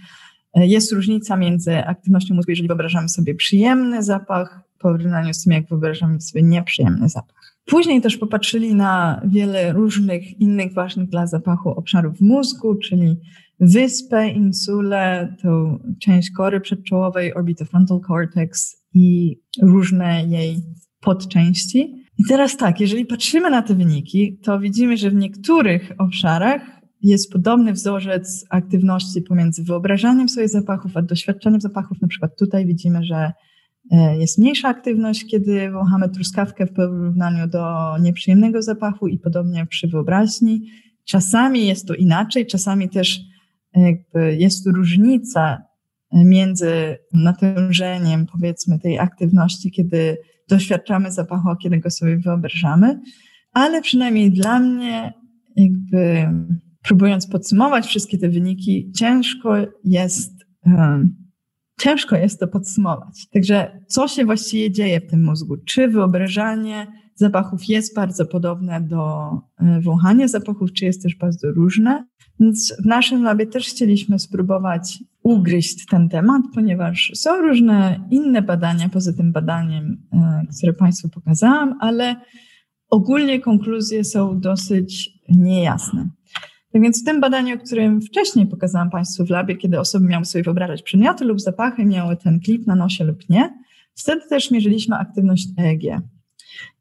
[0.55, 5.53] e, jest różnica między aktywnością mózgu, jeżeli wyobrażamy sobie przyjemny zapach, w porównaniu z tym,
[5.53, 7.57] jak wyobrażamy sobie nieprzyjemny zapach.
[7.67, 13.17] Później też popatrzyli na wiele różnych innych ważnych dla zapachu obszarów mózgu, czyli
[13.61, 20.57] wyspę, insulę, tą część kory przedczołowej, orbitofrontal cortex i różne jej
[21.01, 22.05] podczęści.
[22.19, 26.63] I teraz tak, jeżeli patrzymy na te wyniki, to widzimy, że w niektórych obszarach
[27.03, 32.03] jest podobny wzorzec aktywności pomiędzy wyobrażaniem sobie zapachów, a doświadczeniem zapachów.
[32.03, 33.33] Na przykład tutaj widzimy, że
[33.93, 39.89] e, jest mniejsza aktywność, kiedy wąchamy truskawkę w porównaniu do nieprzyjemnego zapachu i podobnie przy
[39.89, 40.71] wyobraźni.
[41.05, 43.21] Czasami jest to inaczej, czasami też
[43.75, 45.66] jakby jest różnica
[46.25, 50.17] między natężeniem, powiedzmy, tej aktywności, kiedy
[50.49, 53.01] doświadczamy zapachu, a kiedy go sobie wyobrażamy,
[53.53, 55.13] ale przynajmniej dla mnie,
[55.57, 56.29] jakby
[56.83, 60.33] próbując podsumować wszystkie te wyniki, ciężko jest,
[60.67, 61.17] um,
[61.81, 63.29] ciężko jest to podsumować.
[63.33, 65.57] Także co się właściwie dzieje w tym mózgu?
[65.57, 72.07] Czy wyobrażanie zapachów jest bardzo podobne do e, wąchania zapachów, czy jest też bardzo różne?
[72.41, 78.89] Więc w naszym labie też chcieliśmy spróbować ugryźć ten temat, ponieważ są różne inne badania
[78.89, 82.17] poza tym badaniem, e, które Państwu pokazałam, ale
[82.91, 86.09] ogólnie konkluzje są dosyć niejasne.
[86.73, 90.25] Tak więc w tym badaniu, o którym wcześniej pokazałam Państwu w labie, kiedy osoby miały
[90.25, 93.55] sobie wyobrażać przedmioty lub zapachy, miały ten klip na nosie lub nie,
[93.95, 95.83] wtedy też mierzyliśmy aktywność EEG.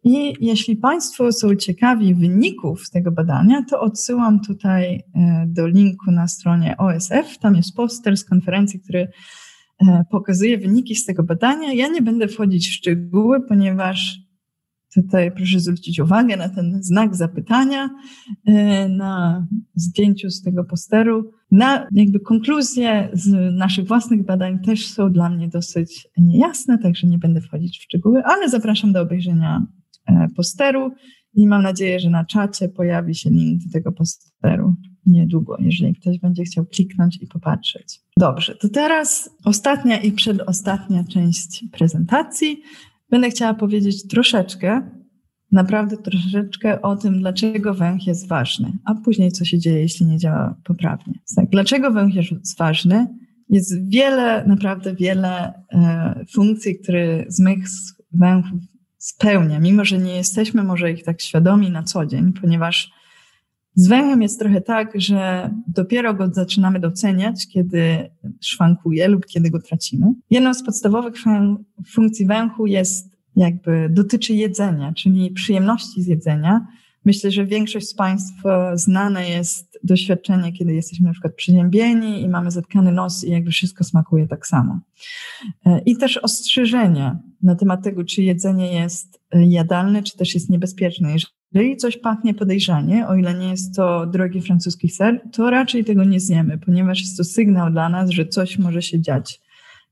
[0.07, 6.27] I jeśli Państwo są ciekawi wyników tego badania, to odsyłam tutaj e, do linku na
[6.27, 7.37] stronie OSF.
[7.39, 9.07] Tam jest poster z konferencji, który
[9.81, 11.73] e, pokazuje wyniki z tego badania.
[11.73, 14.19] Ja nie będę wchodzić w szczegóły, ponieważ
[14.95, 17.89] tutaj proszę zwrócić uwagę na ten znak zapytania
[18.45, 21.31] e, na zdjęciu z tego posteru.
[21.51, 27.17] Na jakby konkluzje z naszych własnych badań też są dla mnie dosyć niejasne, także nie
[27.17, 29.65] będę wchodzić w szczegóły, ale zapraszam do obejrzenia
[30.35, 30.91] posteru
[31.33, 36.19] i mam nadzieję, że na czacie pojawi się link do tego posteru niedługo, jeżeli ktoś
[36.19, 37.99] będzie chciał kliknąć i popatrzeć.
[38.19, 42.61] Dobrze, to teraz ostatnia i przedostatnia część prezentacji.
[43.09, 44.91] Będę chciała powiedzieć troszeczkę,
[45.51, 50.17] naprawdę troszeczkę o tym, dlaczego węch jest ważny, a później co się dzieje, jeśli nie
[50.17, 51.13] działa poprawnie.
[51.35, 53.07] Tak, dlaczego węch jest ważny?
[53.49, 58.61] Jest wiele, naprawdę wiele e, funkcji, które zmysł węchów
[59.05, 62.91] spełnia, mimo że nie jesteśmy może ich tak świadomi na co dzień, ponieważ
[63.75, 68.09] z węchem jest trochę tak, że dopiero go zaczynamy doceniać, kiedy
[68.41, 70.13] szwankuje lub kiedy go tracimy.
[70.29, 71.15] Jedną z podstawowych
[71.87, 76.67] funkcji węchu jest jakby dotyczy jedzenia, czyli przyjemności z jedzenia.
[77.05, 82.51] Myślę, że większość z Państwa znane jest doświadczenie, kiedy jesteśmy na przykład przyziębieni i mamy
[82.51, 84.79] zatkany nos i jakby wszystko smakuje tak samo.
[85.65, 90.49] E, I też ostrzeżenia na temat tego, czy jedzenie jest e, jadalne, czy też jest
[90.49, 91.11] niebezpieczne.
[91.53, 96.03] Jeżeli coś pachnie podejrzanie, o ile nie jest to drogi francuski ser, to raczej tego
[96.03, 99.41] nie zjemy, ponieważ jest to sygnał dla nas, że coś może się dziać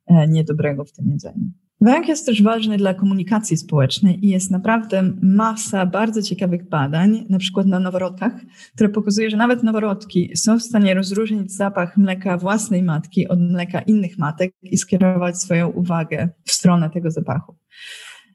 [0.07, 1.62] e, niedobrego w tym jedzeniu.
[1.83, 7.39] Węg jest też ważny dla komunikacji społecznej i jest naprawdę masa bardzo ciekawych badań, na
[7.39, 8.33] przykład na noworodkach,
[8.75, 13.81] które pokazuje, że nawet noworodki są w stanie rozróżnić zapach mleka własnej matki od mleka
[13.81, 17.55] innych matek i skierować swoją uwagę w stronę tego zapachu.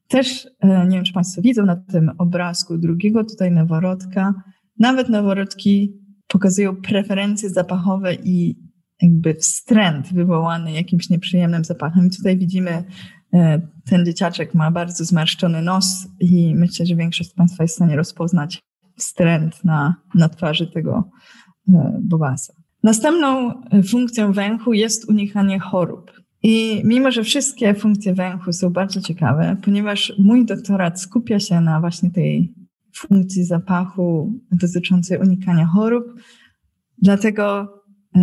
[0.09, 4.35] Też, e, nie wiem, czy Państwo widzą na tym obrazku drugiego tutaj noworodka,
[4.79, 5.93] nawet noworodki
[6.27, 8.69] pokazują preferencje zapachowe i
[9.03, 12.07] jakby wstręt wywołany jakimś nieprzyjemnym zapachem.
[12.07, 12.85] I tutaj widzimy
[13.85, 17.97] ten dzieciaczek ma bardzo zmarszczony nos i myślę, że większość z Państwa jest w stanie
[17.97, 18.61] rozpoznać
[18.97, 21.11] wstręt na, na twarzy tego
[21.69, 22.53] e, bobasa.
[22.83, 26.13] Następną e, funkcją węchu jest unikanie chorób.
[26.43, 31.81] I mimo, że wszystkie funkcje węchu są bardzo ciekawe, ponieważ mój doktorat skupia się na
[31.81, 32.55] właśnie tej
[32.97, 36.05] funkcji zapachu dotyczącej unikania chorób,
[37.03, 37.75] dlatego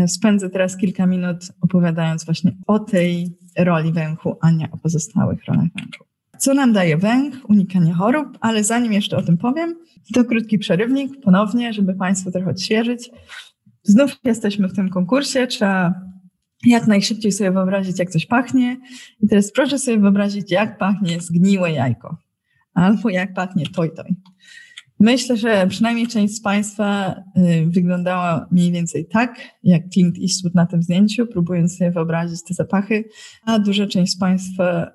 [0.07, 5.67] spędzę teraz kilka minut opowiadając właśnie o tej roli węchu, a nie o pozostałych rolach
[5.75, 6.05] węchu.
[6.37, 7.49] Co nam daje węch?
[7.49, 9.75] Unikanie chorób, ale zanim jeszcze o tym powiem,
[10.13, 13.09] to krótki przerywnik ponownie, żeby Państwu trochę odświeżyć.
[13.83, 15.93] Znów jesteśmy w tym konkursie, trzeba
[16.65, 18.77] jak najszybciej sobie wyobrazić, jak coś pachnie.
[19.21, 22.17] I teraz proszę sobie wyobrazić, jak pachnie zgniłe jajko.
[22.73, 24.15] albo jak pachnie toj toj.
[24.99, 30.65] Myślę, że przynajmniej część z Państwa y, wyglądała mniej więcej tak, jak Clint Eastwood na
[30.65, 33.03] tym zdjęciu, próbując sobie wyobrazić te zapachy,
[33.45, 34.91] a duża część z Państwa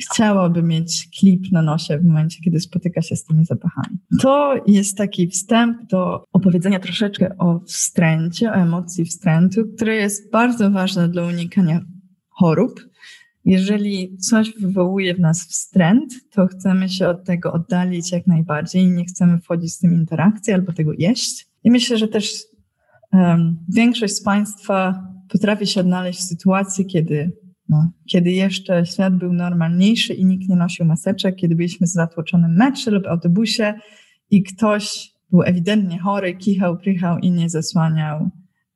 [0.00, 3.98] chciałaby mieć klip na nosie w momencie, kiedy spotyka się z tymi zapachami.
[4.20, 10.70] To jest taki wstęp do opowiedzenia troszeczkę o wstręcie, o emocji wstrętu, które jest bardzo
[10.70, 11.80] ważne dla unikania
[12.28, 12.89] chorób.
[13.44, 18.90] Jeżeli coś wywołuje w nas wstręt, to chcemy się od tego oddalić jak najbardziej i
[18.90, 21.48] nie chcemy wchodzić z tym interakcji albo tego jeść.
[21.64, 22.32] I myślę, że też
[23.12, 27.32] um, większość z Państwa potrafi się odnaleźć w sytuacji, kiedy
[27.70, 32.56] no, kiedy jeszcze świat był normalniejszy i nikt nie nosił maseczek, kiedy byliśmy w zatłoczonym
[32.56, 33.74] metrze lub autobusie
[34.30, 38.30] i ktoś był ewidentnie chory, kichał, prychał i nie zasłaniał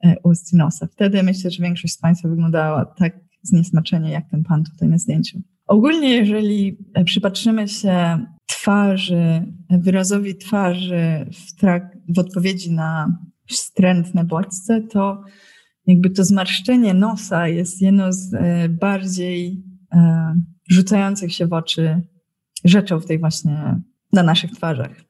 [0.05, 0.87] e, ust i nosa.
[0.87, 5.39] Wtedy myślę, że większość z Państwa wyglądała tak zniesmaczenie, jak ten pan tutaj na zdjęciu.
[5.67, 15.23] Ogólnie, jeżeli przypatrzymy się twarzy, wyrazowi twarzy w, trak- w odpowiedzi na wstrętne bodźce, to
[15.87, 20.35] jakby to zmarszczenie nosa jest jedną z e, bardziej e,
[20.69, 22.03] rzucających się w oczy
[22.65, 23.81] rzeczą w tej właśnie
[24.13, 25.05] na naszych twarzach.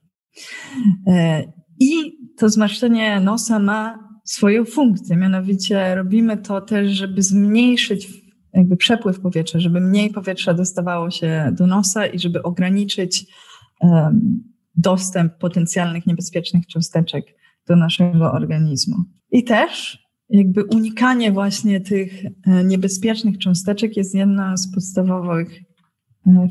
[1.07, 1.45] E,
[1.81, 8.24] I to zmarszczenie nosa ma swoją funkcję, mianowicie robimy to też, żeby zmniejszyć
[8.55, 13.27] jakby przepływ powietrza, żeby mniej powietrza dostawało się do nosa i żeby ograniczyć
[14.77, 17.25] dostęp potencjalnych niebezpiecznych cząsteczek
[17.69, 18.97] do naszego organizmu.
[19.31, 25.61] I też jakby unikanie właśnie tych e, niebezpiecznych cząsteczek jest jedna z podstawowych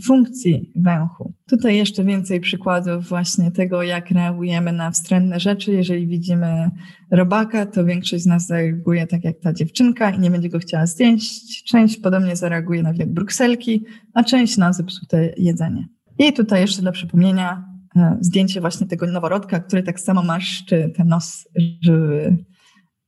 [0.05, 1.33] funkcji węchu.
[1.49, 5.71] Tutaj jeszcze więcej przykładów właśnie tego, jak reagujemy na wstrętne rzeczy.
[5.71, 6.71] Jeżeli widzimy
[7.11, 10.85] robaka, to większość z nas zareaguje tak jak ta dziewczynka i nie będzie go chciała
[10.85, 11.63] zdjąć.
[11.63, 15.87] Część podobnie zareaguje na wiek brukselki, a część na zepsute jedzenie.
[16.19, 17.65] I tutaj jeszcze dla przypomnienia
[17.95, 21.47] e, zdjęcie właśnie tego noworodka, który tak samo maszczy ten nos,
[21.81, 22.37] żeby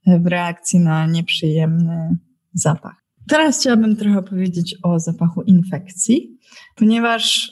[0.07, 2.17] w reakcji na nieprzyjemny
[2.53, 3.04] zapach.
[3.27, 6.37] Teraz chciałabym trochę powiedzieć o zapachu infekcji,
[6.75, 7.51] ponieważ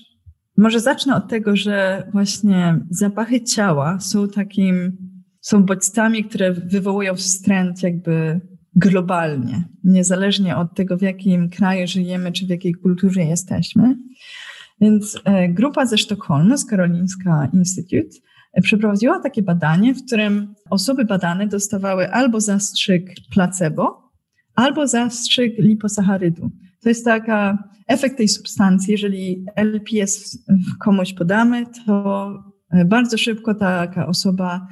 [0.58, 4.98] może zacznę od tego, że właśnie zapachy ciała są takim,
[5.42, 8.42] są bodźcami, które wywołują wstręt jakby
[8.76, 13.98] globalnie, niezależnie od tego, w jakim kraju żyjemy, czy w jakiej kulturze jesteśmy.
[14.82, 18.18] Więc e, grupa ze Sztokholmu, z Karolińska Institute,
[18.62, 24.03] przeprowadziła takie badanie, w którym osoby badane dostawały albo zastrzyk placebo,
[24.56, 26.52] albo zastrzyk liposacharydu.
[26.82, 28.92] To jest taka efekt tej substancji.
[28.92, 30.40] Jeżeli LPS
[30.80, 32.34] komuś podamy, to
[32.86, 34.68] bardzo szybko taka osoba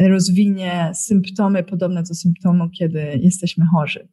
[0.00, 4.08] rozwinie symptomy podobne do symptomu, kiedy jesteśmy chorzy.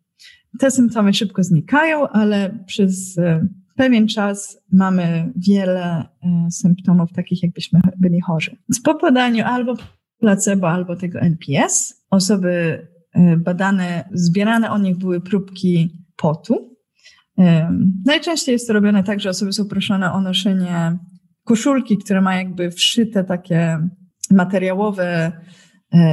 [0.59, 3.19] Te symptomy szybko znikają, ale przez
[3.75, 5.83] pewien czas mamy wiele
[6.23, 8.55] e, symptomów takich, jakbyśmy byli chorzy.
[8.83, 9.73] Po podaniu albo
[10.19, 12.87] placebo, albo tego NPS, osoby e,
[13.37, 16.75] badane, zbierane o nich były próbki potu.
[17.39, 17.71] E,
[18.05, 20.97] najczęściej jest to robione tak, że osoby są proszone o noszenie
[21.43, 23.87] koszulki, które ma jakby wszyte takie
[24.31, 25.31] materiałowe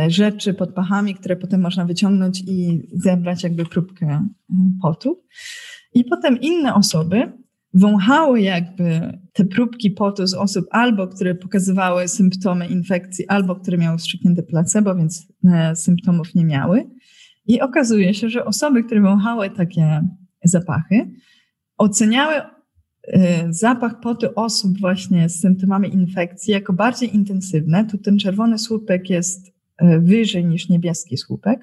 [0.09, 4.29] rzeczy pod pachami, które potem można wyciągnąć i zebrać jakby próbkę
[4.83, 5.23] potu.
[5.95, 7.33] I potem inne osoby
[7.79, 13.99] wąchały jakby te próbki potu z osób albo, które pokazywały symptomy infekcji, albo które miały
[13.99, 16.91] wstrzyknięte placebo, więc e, symptomów nie miały.
[17.47, 20.03] I okazuje się, że osoby, które wąchały takie
[20.45, 21.11] zapachy,
[21.79, 27.85] oceniały e, zapach potu osób właśnie z symptomami infekcji jako bardziej intensywne.
[27.85, 31.61] Tu ten czerwony słupek jest e, wyżej niż niebieski słupek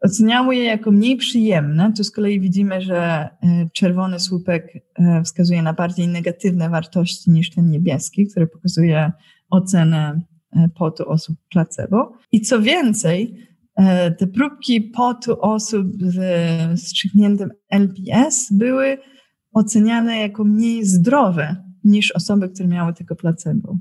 [0.00, 1.92] oceniały je jako mniej przyjemne.
[1.96, 3.28] Tu z kolei widzimy, że e,
[3.72, 9.12] czerwony słupek e, wskazuje na bardziej negatywne wartości niż ten niebieski, który pokazuje
[9.50, 10.20] ocenę
[10.56, 12.12] e, potu osób placebo.
[12.32, 13.48] I co więcej,
[14.18, 18.98] te próbki potu osób z strzykniętym LPS były
[19.52, 23.78] oceniane jako mniej zdrowe niż osoby, które miały tego placebo.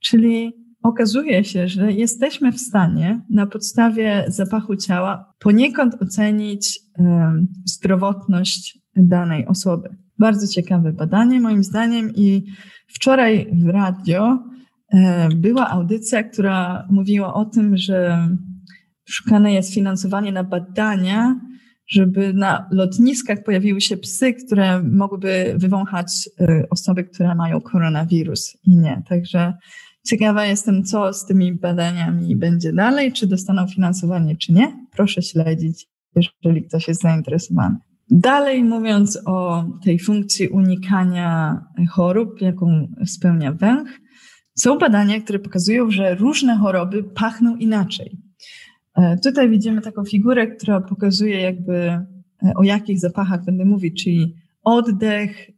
[0.00, 0.52] Czyli
[0.88, 6.80] okazuje się, że jesteśmy w stanie na podstawie zapachu ciała poniekąd ocenić
[7.64, 9.88] zdrowotność danej osoby.
[10.18, 12.44] Bardzo ciekawe badanie, moim zdaniem, i
[12.88, 14.38] wczoraj w radio
[15.36, 18.28] była audycja, która mówiła o tym, że
[19.08, 21.40] szukane jest finansowanie na badania,
[21.88, 28.76] żeby na lotniskach pojawiły się psy, które mogłyby wywąchać e, osoby, które mają koronawirus i
[28.76, 29.02] nie.
[29.08, 29.54] Także
[30.08, 34.86] Ciekawa jestem, co z tymi badaniami będzie dalej, czy dostaną finansowanie, czy nie.
[34.92, 37.76] Proszę śledzić, jeżeli ktoś jest zainteresowany.
[38.10, 44.00] Dalej mówiąc o tej funkcji unikania chorób, jaką spełnia węch,
[44.54, 48.18] są badania, które pokazują, że różne choroby pachną inaczej.
[48.96, 52.06] E, tutaj widzimy taką figurę, która pokazuje jakby e,
[52.56, 54.34] o jakich zapachach będę mówić, czyli
[54.64, 55.50] oddech,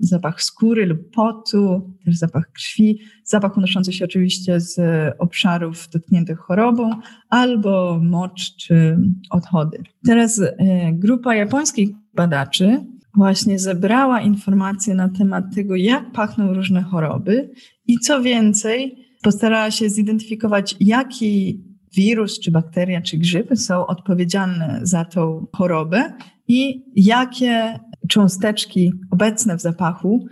[0.00, 4.80] zapach skóry lub potu, też zapach krwi, zapach unoszący się oczywiście z
[5.18, 6.90] obszarów dotkniętych chorobą,
[7.28, 8.98] albo mocz czy
[9.30, 9.82] odchody.
[10.06, 17.50] Teraz e, grupa japońskich badaczy właśnie zebrała informacje na temat tego, jak pachną różne choroby
[17.86, 21.64] i co więcej, postarała się zidentyfikować, jaki
[21.96, 26.12] wirus, czy bakteria, czy grzyby są odpowiedzialne za tą chorobę
[26.48, 27.78] i jakie
[28.08, 30.26] cząsteczki obecne w zapachu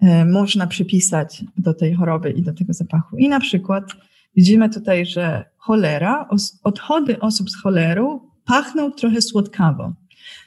[0.00, 3.16] e, można przypisać do tej choroby i do tego zapachu.
[3.16, 3.84] I na przykład
[4.36, 6.28] widzimy tutaj, że cholera,
[6.64, 9.92] odchody osób z cholerą pachną trochę słodkawo.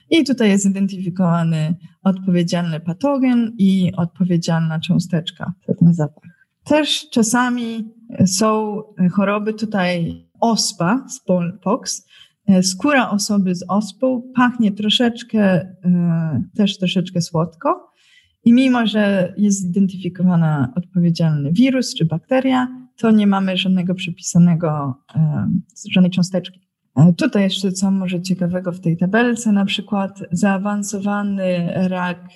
[0.09, 6.47] I tutaj jest zidentyfikowany odpowiedzialny patogen i odpowiedzialna cząsteczka za ten zapach.
[6.63, 7.89] Też czasami
[8.25, 12.07] są choroby tutaj ospa, smallpox,
[12.61, 17.91] skóra osoby z ospą pachnie troszeczkę, e, też troszeczkę słodko.
[18.43, 22.67] I mimo, że jest zidentyfikowana odpowiedzialny wirus czy bakteria,
[22.97, 25.49] to nie mamy żadnego przypisanego, e,
[25.91, 26.65] żadnej cząsteczki.
[27.17, 32.29] Tutaj jeszcze co może ciekawego w tej tabelce, na przykład zaawansowany rak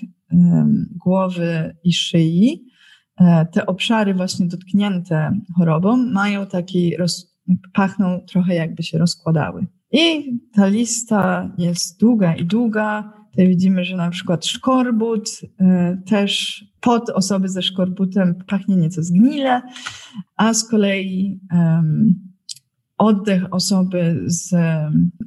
[1.06, 2.66] głowy i szyi.
[3.52, 6.94] Te obszary właśnie dotknięte chorobą mają taki,
[7.74, 9.68] pachną trochę jakby się rozkładały.
[9.92, 13.14] I ta lista jest długa i długa.
[13.32, 19.62] Tutaj widzimy, że na przykład szkorbut, y, też pod osoby ze szkorbutem pachnie nieco zgnile,
[20.36, 21.40] a z kolei
[22.98, 24.56] oddech osoby z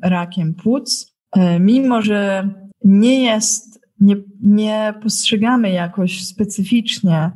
[0.02, 2.48] rakiem płuc, y, mimo że
[2.84, 7.30] nie jest, nie, nie postrzegamy jakoś specyficznie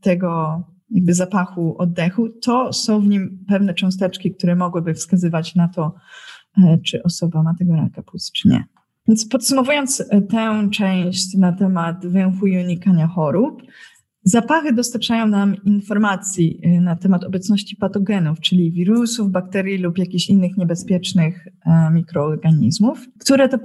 [0.00, 5.94] tego jakby zapachu oddechu, to są w nim pewne cząsteczki, które mogłyby wskazywać na to,
[6.58, 8.64] e, czy osoba ma tego raka płuc, czy nie.
[9.08, 13.62] Więc podsumowując e, tę część na temat węchu i unikania chorób,
[14.22, 20.56] zapachy dostarczają nam informacji e, na temat obecności patogenów, czyli wirusów, bakterii lub jakichś innych
[20.56, 21.48] niebezpiecznych
[21.92, 23.58] mikroorganizmów, które to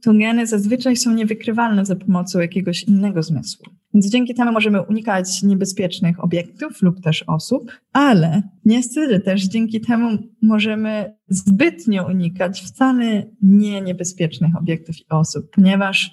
[0.00, 3.66] patogeny zazwyczaj są niewykrywalne za pomocą jakiegoś innego zmysłu.
[3.94, 10.18] Więc dzięki temu możemy unikać niebezpiecznych obiektów lub też osób, ale niestety też dzięki temu
[10.42, 16.10] możemy zbytnio unikać wcale nie niebezpiecznych obiektów i osób, ponieważ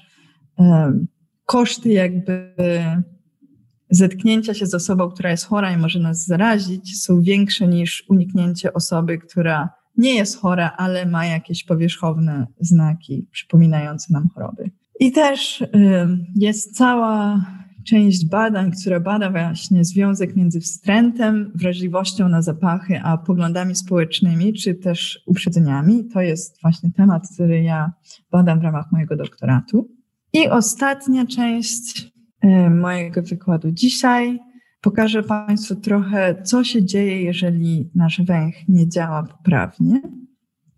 [0.57, 1.07] um,
[1.45, 2.53] koszty jakby
[3.89, 8.73] zetknięcia się z osobą, która jest chora i może nas zarazić, są większe niż uniknięcie
[8.73, 14.71] osoby, która nie jest chora, ale ma jakieś powierzchowne znaki przypominające nam choroby.
[14.99, 15.63] I też
[16.35, 17.45] jest cała
[17.85, 24.75] część badań, która bada właśnie związek między wstrętem, wrażliwością na zapachy, a poglądami społecznymi, czy
[24.75, 26.05] też uprzedzeniami.
[26.13, 27.91] To jest właśnie temat, który ja
[28.31, 29.89] badam w ramach mojego doktoratu.
[30.33, 32.11] I ostatnia część
[32.69, 34.39] mojego wykładu dzisiaj
[34.87, 40.01] Pokażę Państwu trochę, co się dzieje, jeżeli nasz węch nie działa poprawnie.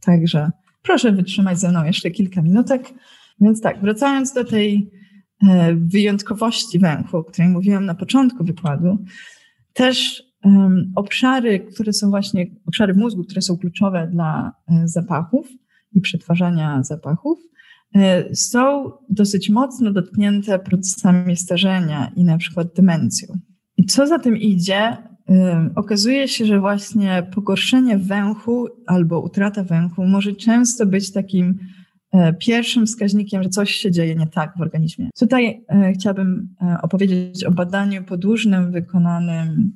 [0.05, 0.51] Także
[0.83, 2.93] proszę wytrzymać ze mną jeszcze kilka minutek.
[3.41, 4.91] Więc tak, wracając do tej
[5.49, 8.97] e, wyjątkowości węchu, o której mówiłam na początku wykładu,
[9.73, 10.23] też
[10.95, 15.47] obszary, które są właśnie, obszary mózgu, które są kluczowe dla e, zapachów
[15.93, 17.39] i przetwarzania zapachów,
[17.95, 23.39] e, są dosyć mocno dotknięte procesami starzenia i na przykład demencją.
[23.87, 24.97] Co za tym idzie,
[25.75, 31.59] okazuje się, że właśnie pogorszenie węchu albo utrata węchu może często być takim
[32.11, 35.09] e, pierwszym wskaźnikiem, że coś się dzieje nie tak w organizmie.
[35.19, 39.71] Tutaj e, chciałabym e, opowiedzieć o badaniu podłużnym wykonanym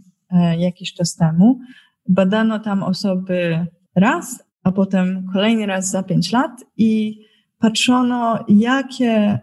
[0.58, 1.60] jakiś czas temu.
[2.10, 7.20] Badano tam osoby raz, a potem kolejny raz za pięć lat i
[7.60, 9.40] patrzono, jakie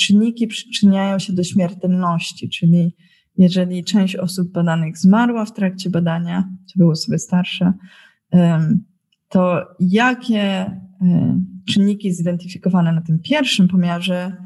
[0.00, 2.94] czynniki przyczyniają się do śmiertelności, czyli
[3.36, 7.72] jeżeli część osób badanych zmarła w trakcie badania, to były osoby starsze,
[9.28, 10.70] to jakie
[11.68, 14.36] czynniki zidentyfikowane na tym pierwszym pomiarze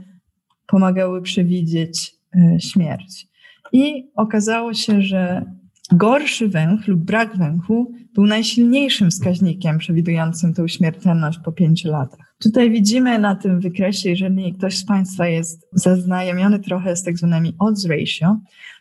[0.67, 3.27] pomagały przewidzieć e, śmierć.
[3.73, 5.45] I okazało się, że
[5.93, 12.35] gorszy węch lub brak węchu był najsilniejszym wskaźnikiem przewidującym tę śmiertelność po pięciu latach.
[12.43, 17.55] Tutaj widzimy na tym wykresie, jeżeli ktoś z Państwa jest zaznajomiony trochę z tak zwanymi
[17.59, 18.37] odds ratio,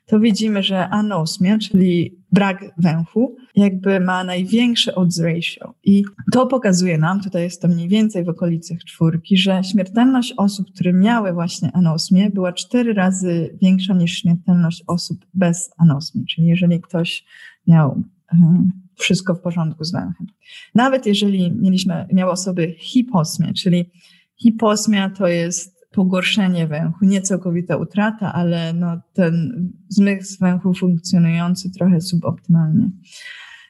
[0.08, 5.74] to widzimy, że anosmia, czyli brak węchu, jakby ma największe odds ratio.
[5.84, 10.72] I to pokazuje nam, tutaj jest to mniej więcej w okolicach czwórki, że śmiertelność osób,
[10.74, 16.26] które miały właśnie anosmię, była cztery razy większa niż śmiertelność osób bez anosmii.
[16.26, 17.26] Czyli jeżeli ktoś
[17.68, 18.04] miał
[18.34, 20.28] um, wszystko w porządku z węchem.
[20.76, 23.90] Nawet jeżeli mieliśmy, miały osoby hiposmię, czyli
[24.36, 32.02] hiposmia to jest pogorszenie węchu, nie całkowita utrata, ale no ten zmysł węchu funkcjonujący trochę
[32.02, 32.92] suboptymalnie.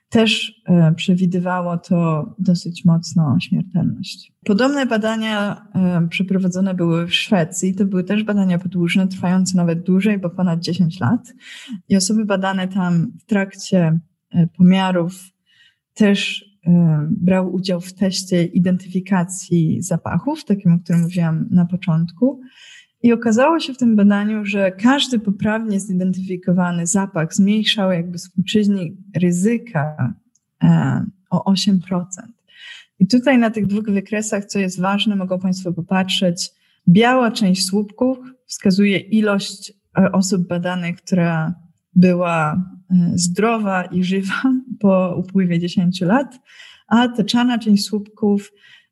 [0.09, 4.34] Też e, przewidywało to dosyć mocno śmiertelność.
[4.45, 7.75] Podobne badania e, przeprowadzone były w Szwecji.
[7.75, 11.34] To były też badania podłużne, trwające nawet dłużej, bo ponad 10 lat.
[11.89, 13.99] I osoby badane tam w trakcie
[14.32, 15.13] e, pomiarów
[15.93, 16.47] też
[17.09, 22.41] brał udział w teście identyfikacji zapachów, takim, o którym mówiłam na początku.
[23.03, 30.13] I okazało się w tym badaniu, że każdy poprawnie zidentyfikowany zapach zmniejszał jakby współczynnik ryzyka
[31.30, 31.80] o 8%.
[32.99, 36.51] I tutaj na tych dwóch wykresach, co jest ważne, mogą Państwo popatrzeć.
[36.89, 41.53] Biała część słupków wskazuje ilość e, osób badanych, która
[41.95, 44.41] była e, zdrowa i żywa
[44.80, 46.39] po upływie 10 lat,
[46.88, 48.51] a ta czarna część słupków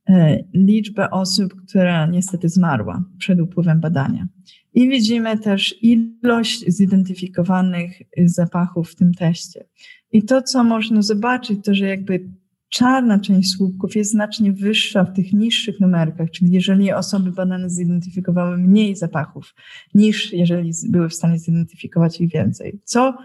[0.09, 4.27] e, liczbę osób, która niestety zmarła przed upływem badania.
[4.73, 9.65] I widzimy też ilość zidentyfikowanych zapachów w tym teście.
[10.11, 12.29] I to, co można zobaczyć, to że jakby
[12.69, 18.57] czarna część słupków jest znacznie wyższa w tych niższych numerkach, czyli jeżeli osoby badane zidentyfikowały
[18.57, 19.55] mniej zapachów,
[19.93, 22.79] niż jeżeli były w stanie zidentyfikować ich więcej.
[22.83, 23.17] Co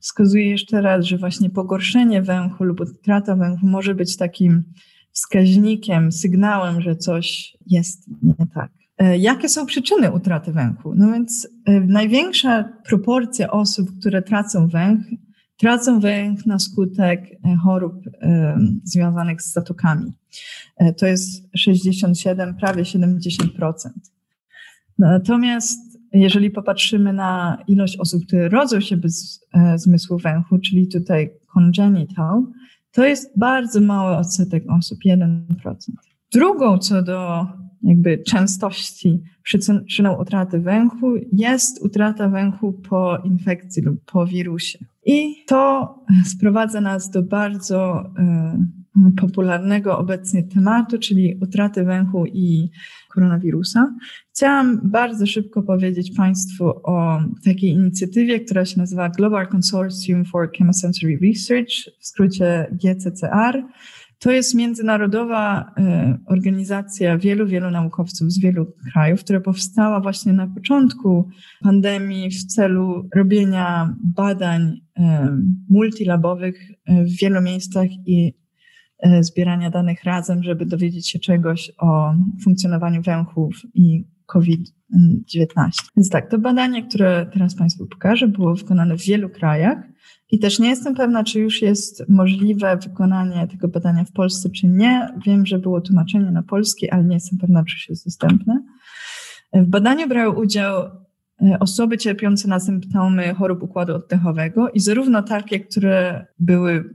[0.00, 4.64] wskazuje jeszcze raz, że właśnie pogorszenie węchu lub utrata węchu może być takim
[5.12, 8.70] wskaźnikiem, sygnałem, że coś jest nie tak.
[8.98, 10.94] E, jakie są przyczyny utraty węchu?
[10.94, 15.04] No więc e, największa proporcja osób, które tracą węch,
[15.56, 17.94] tracą węch na skutek e, chorób
[18.84, 20.12] związanych z zatokami.
[20.98, 23.72] To jest 67, prawie 70%.
[24.98, 25.85] Natomiast
[26.20, 32.42] jeżeli popatrzymy na ilość osób, które rodzą się bez e, zmysłu węchu, czyli tutaj congenital,
[32.92, 35.40] to jest bardzo mały odsetek osób, 1%.
[36.32, 37.46] Drugą co do
[37.82, 44.78] jakby częstości przyczyną utraty węchu jest utrata węchu po infekcji lub po wirusie.
[45.04, 45.94] I to
[46.24, 48.75] sprowadza nas do bardzo y,
[49.20, 52.70] popularnego obecnie tematu, czyli utraty węchu i
[53.14, 53.94] koronawirusa.
[54.34, 61.18] Chciałam bardzo szybko powiedzieć Państwu o takiej inicjatywie, która się nazywa Global Consortium for Chemosensory
[61.22, 63.62] Research, w skrócie GCCR.
[64.18, 70.46] To jest międzynarodowa e, organizacja wielu, wielu naukowców z wielu krajów, która powstała właśnie na
[70.46, 71.28] początku
[71.60, 75.36] pandemii w celu robienia badań e,
[75.68, 78.34] multilabowych e, w wielu miejscach i
[79.20, 85.70] zbierania danych razem, żeby dowiedzieć się czegoś o funkcjonowaniu węchów i COVID-19.
[85.96, 89.78] Więc tak, to badanie, które teraz Państwu pokażę, było wykonane w wielu krajach.
[90.30, 94.66] I też nie jestem pewna, czy już jest możliwe wykonanie tego badania w Polsce, czy
[94.66, 95.08] nie.
[95.26, 98.62] Wiem, że było tłumaczenie na polski, ale nie jestem pewna, czy już jest dostępne.
[99.52, 100.82] W badaniu brały udział
[101.42, 106.94] e, osoby cierpiące na symptomy chorób układu oddechowego i zarówno takie, które były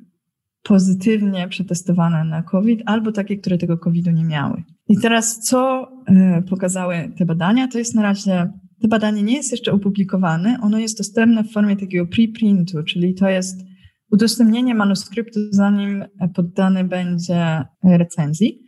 [0.64, 4.64] pozytywnie przetestowane na COVID, albo takie, które tego COVID-u nie miały.
[4.88, 7.68] I teraz, co e, pokazały te badania?
[7.68, 8.50] To jest na razie
[8.82, 13.30] to badanie nie jest jeszcze opublikowane, ono jest dostępne w formie takiego preprintu, czyli to
[13.30, 13.62] jest
[14.12, 16.06] udostępnienie manuskryptu, zanim
[16.36, 18.62] poddany będzie recenzji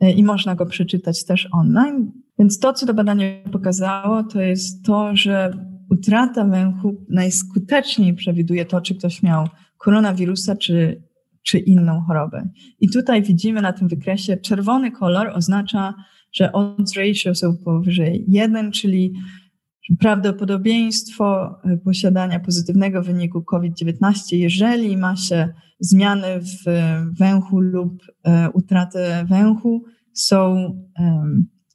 [0.00, 2.12] e, i można go przeczytać też online.
[2.38, 5.52] Więc to, co to badanie pokazało, to jest to, że
[5.90, 9.48] utrata węchu najskuteczniej przewiduje to, czy ktoś miał
[9.78, 11.02] koronawirusa, czy,
[11.42, 12.48] czy inną chorobę.
[12.80, 15.94] I tutaj widzimy na tym wykresie czerwony kolor oznacza,
[16.32, 19.12] że odds ratio są powyżej 1, czyli
[19.98, 25.48] prawdopodobieństwo e, posiadania pozytywnego wyniku COVID-19, jeżeli ma się
[25.80, 26.70] zmiany w
[27.18, 30.72] węchu lub e, utratę węchu, są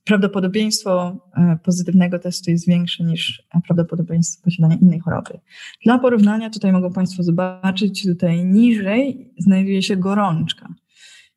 [0.05, 5.39] prawdopodobieństwo e, pozytywnego testu jest większe niż prawdopodobieństwo posiadania innej choroby.
[5.83, 10.73] Dla porównania tutaj mogą Państwo zobaczyć, tutaj niżej znajduje się gorączka.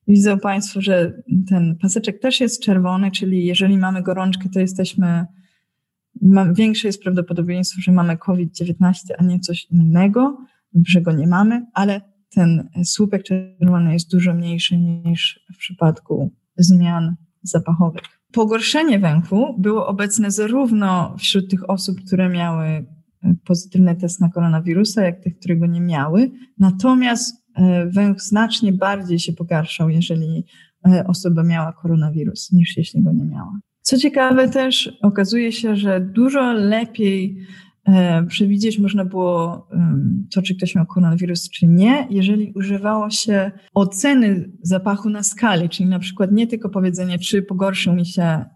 [0.08, 5.26] Widzą Państwo, że ten paseczek też jest czerwony, czyli jeżeli mamy gorączkę, to jesteśmy
[6.52, 10.38] większe jest prawdopodobieństwo, że mamy COVID-19, a nie coś innego,
[10.86, 12.00] że go nie mamy, ale
[12.30, 18.17] ten słupek czerwony jest dużo mniejszy niż w przypadku zmian zapachowych.
[18.32, 22.86] Pogorszenie węchu było obecne zarówno wśród tych osób, które miały
[23.44, 26.30] pozytywny test na koronawirusa, jak tych, które go nie miały.
[26.58, 27.46] Natomiast
[27.86, 30.44] węch znacznie bardziej się pogarszał, jeżeli
[31.06, 33.58] osoba miała koronawirus, niż jeśli go nie miała.
[33.82, 37.67] Co ciekawe też, okazuje się, że dużo lepiej E,
[38.28, 39.68] przewidzieć można było
[40.34, 45.88] to, czy ktoś miał koronawirus, czy nie, jeżeli używało się oceny zapachu na skali, czyli
[45.88, 48.46] na przykład nie tylko powiedzenie, czy pogorszył mi się e,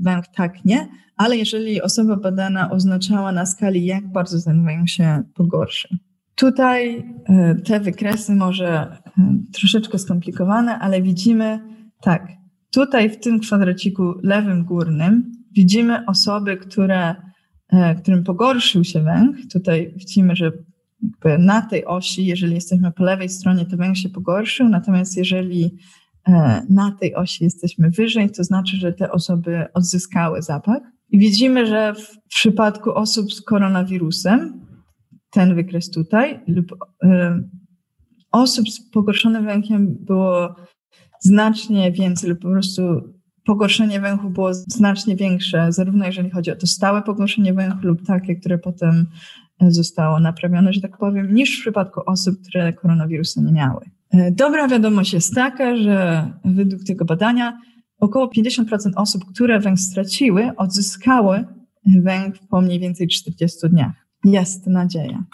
[0.00, 5.22] węch, tak, nie, ale jeżeli osoba badana oznaczała na skali, jak bardzo ten węch się
[5.34, 5.88] pogorszy.
[6.34, 8.96] Tutaj e, te wykresy może
[9.52, 11.60] troszeczkę skomplikowane, ale widzimy
[12.00, 12.28] tak,
[12.70, 17.33] tutaj w tym kwadraciku lewym górnym widzimy osoby, które E,
[18.00, 19.36] którym pogorszył się węch.
[19.52, 20.52] Tutaj widzimy, że
[21.38, 25.76] na tej osi, jeżeli jesteśmy po lewej stronie, to węch się pogorszył, natomiast jeżeli
[26.28, 30.82] e, na tej osi jesteśmy wyżej, to znaczy, że te osoby odzyskały zapach.
[31.10, 34.60] I widzimy, że w przypadku osób z koronawirusem,
[35.30, 37.08] ten wykres tutaj, lub y,
[38.32, 40.54] osób z pogorszonym węchem było
[41.20, 42.82] znacznie więcej, lub po prostu
[43.44, 48.36] pogorszenie węchu było znacznie większe, zarówno jeżeli chodzi o to stałe pogorszenie węchu lub takie,
[48.36, 49.06] które potem
[49.60, 53.80] e, zostało naprawione, że tak powiem, niż w przypadku osób, które koronawirusa nie miały.
[54.10, 57.58] E, dobra wiadomość jest taka, że według tego badania
[57.98, 61.44] około 50% osób, które węch straciły, odzyskały
[62.02, 63.92] węch po mniej więcej 40 dniach.
[64.24, 65.24] Jest nadzieja.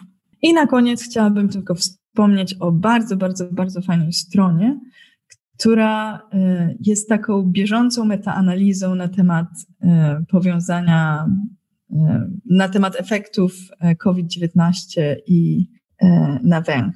[0.42, 4.80] I na koniec chciałabym tylko wspomnieć o bardzo, bardzo, bardzo fajnej stronie,
[5.61, 9.46] która y, jest taką bieżącą metaanalizą na temat
[9.82, 9.86] y,
[10.28, 11.26] powiązania,
[11.90, 11.96] y,
[12.50, 13.52] na temat efektów
[13.98, 15.68] COVID-19 i
[16.42, 16.94] na węch.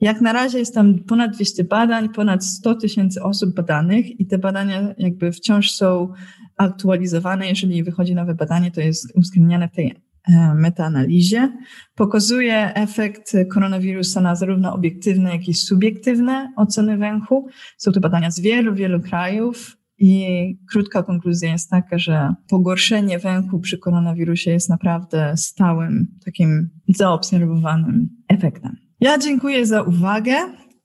[0.00, 4.38] Jak na razie jest tam ponad 200 badań, ponad 100 tysięcy osób badanych i te
[4.38, 6.12] badania jakby wciąż są
[6.56, 7.48] aktualizowane.
[7.48, 10.11] Jeżeli wychodzi nowe badanie, to jest uwzględniane w tej E,
[10.54, 11.52] metaanalizie.
[11.94, 17.46] Pokazuje efekt koronawirusa na zarówno obiektywne, jak i subiektywne oceny węchu.
[17.78, 19.76] Są to badania z wielu, wielu krajów.
[19.98, 28.08] I krótka konkluzja jest taka, że pogorszenie węchu przy koronawirusie jest naprawdę stałym, takim zaobserwowanym
[28.28, 28.76] efektem.
[29.00, 30.34] Ja dziękuję za uwagę.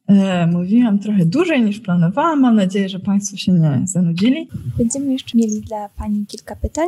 [0.07, 2.41] E, mówiłam trochę dłużej niż planowałam.
[2.41, 4.49] Mam nadzieję, że Państwo się nie zanudzili.
[4.77, 6.87] Będziemy jeszcze mieli dla Pani kilka pytań.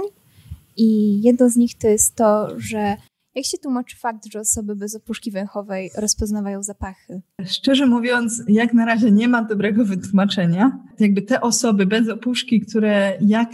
[0.80, 2.96] I jedno z nich to jest to, że
[3.36, 7.22] jak się tłumaczy fakt, że osoby bez opuszki węchowej rozpoznawają zapachy?
[7.46, 10.80] Szczerze mówiąc, jak na razie nie ma dobrego wytłumaczenia.
[11.00, 13.50] Jakby te osoby bez opuszki, które jak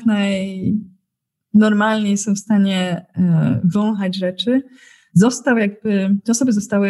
[1.53, 4.63] najnormalniej są w stanie e, wąchać rzeczy,
[5.13, 6.89] został jakby, te osoby zostały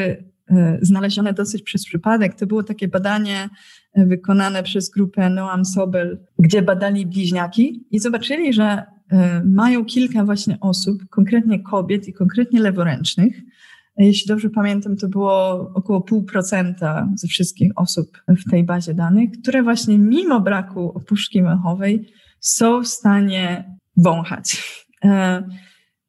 [0.49, 2.35] e, znalezione dosyć przez przypadek.
[2.35, 3.49] To było takie badanie
[3.93, 8.94] e, wykonane przez grupę Noam Sobel, gdzie badali bliźniaki i zobaczyli, że
[9.45, 13.41] mają kilka właśnie osób, konkretnie kobiet i konkretnie leworęcznych.
[13.97, 19.29] Jeśli dobrze pamiętam, to było około pół procenta ze wszystkich osób w tej bazie danych,
[19.41, 24.63] które właśnie mimo braku opuszki węchowej są w stanie wąchać.
[25.03, 25.43] E,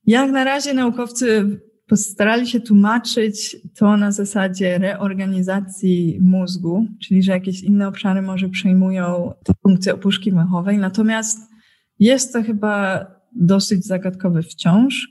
[0.06, 7.62] jak na razie naukowcy postarali się tłumaczyć to na zasadzie reorganizacji mózgu, czyli że jakieś
[7.62, 11.55] inne obszary może przejmują te funkcje opuszki węchowej, natomiast
[11.98, 15.08] jest to chyba dosyć zagadkowe wciąż.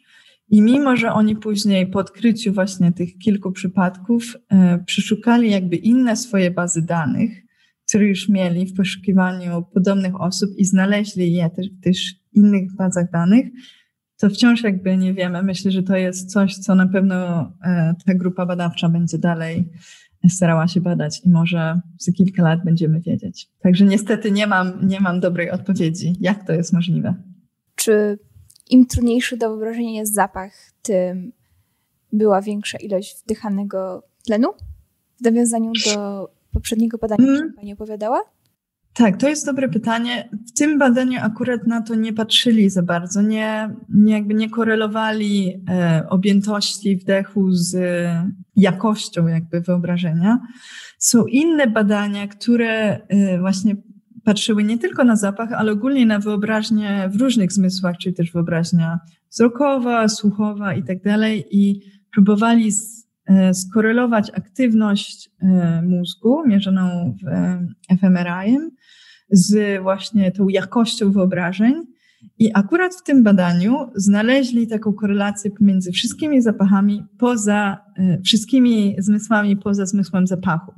[0.49, 6.15] I mimo, że oni później po odkryciu właśnie tych kilku przypadków e, przeszukali jakby inne
[6.15, 7.31] swoje bazy danych,
[7.87, 11.49] które już mieli w poszukiwaniu podobnych osób i znaleźli je
[11.81, 13.45] też w innych bazach danych,
[14.17, 15.43] to wciąż jakby nie wiemy.
[15.43, 17.15] Myślę, że to jest coś, co na pewno
[17.63, 19.69] e, ta grupa badawcza będzie dalej
[20.29, 23.49] starała się badać i może za kilka lat będziemy wiedzieć.
[23.59, 27.13] Także niestety nie mam, nie mam dobrej odpowiedzi, jak to jest możliwe.
[27.75, 28.19] Czy
[28.69, 30.51] im trudniejszy do wyobrażenia jest zapach,
[30.81, 31.31] tym
[32.13, 34.47] była większa ilość wdychanego tlenu?
[35.19, 37.35] W nawiązaniu do poprzedniego badania, mm.
[37.35, 38.21] o którym Pani opowiadała?
[38.97, 40.29] Tak, to jest dobre pytanie.
[40.47, 45.63] W tym badaniu akurat na to nie patrzyli za bardzo, nie, nie jakby nie korelowali
[45.69, 47.77] e, objętości wdechu z
[48.55, 50.39] jakością jakby wyobrażenia.
[50.97, 53.75] Są inne badania, które e, właśnie
[54.23, 58.99] patrzyły nie tylko na zapach, ale ogólnie na wyobraźnię w różnych zmysłach, czyli też wyobraźnia
[59.31, 61.81] wzrokowa, słuchowa i tak dalej i
[62.13, 62.71] próbowali
[63.25, 68.71] e, skorelować aktywność e, mózgu mierzoną w fMRI-em
[69.29, 71.73] z właśnie tą jakością wyobrażeń.
[72.39, 79.57] I akurat w tym badaniu znaleźli taką korelację pomiędzy wszystkimi zapachami poza, e, wszystkimi zmysłami
[79.57, 80.73] poza zmysłem zapachu.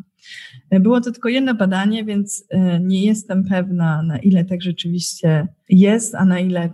[0.70, 5.48] E, było to tylko jedno badanie, więc e, nie jestem pewna, na ile tak rzeczywiście
[5.70, 6.70] jest, a na ile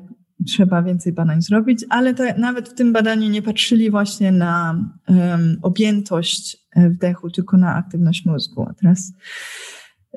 [0.48, 5.58] trzeba więcej badań zrobić, ale to nawet w tym badaniu nie patrzyli właśnie na um,
[5.62, 8.66] objętość wdechu, tylko na aktywność mózgu.
[8.70, 9.14] A teraz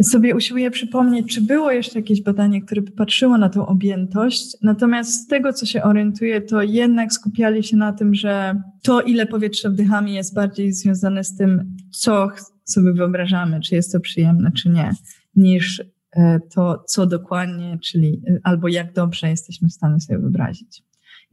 [0.03, 4.57] sobie usiłuję przypomnieć, czy było jeszcze jakieś badanie, które by patrzyło na tą objętość.
[4.62, 9.26] Natomiast z tego, co się orientuję, to jednak skupiali się na tym, że to, ile
[9.26, 12.28] powietrza wdychamy, jest bardziej związane z tym, co
[12.64, 14.90] sobie wyobrażamy, czy jest to przyjemne, czy nie,
[15.36, 15.82] niż
[16.12, 20.82] e, to, co dokładnie, czyli e, albo jak dobrze jesteśmy w stanie sobie wyobrazić.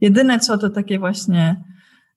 [0.00, 1.64] Jedyne co to takie właśnie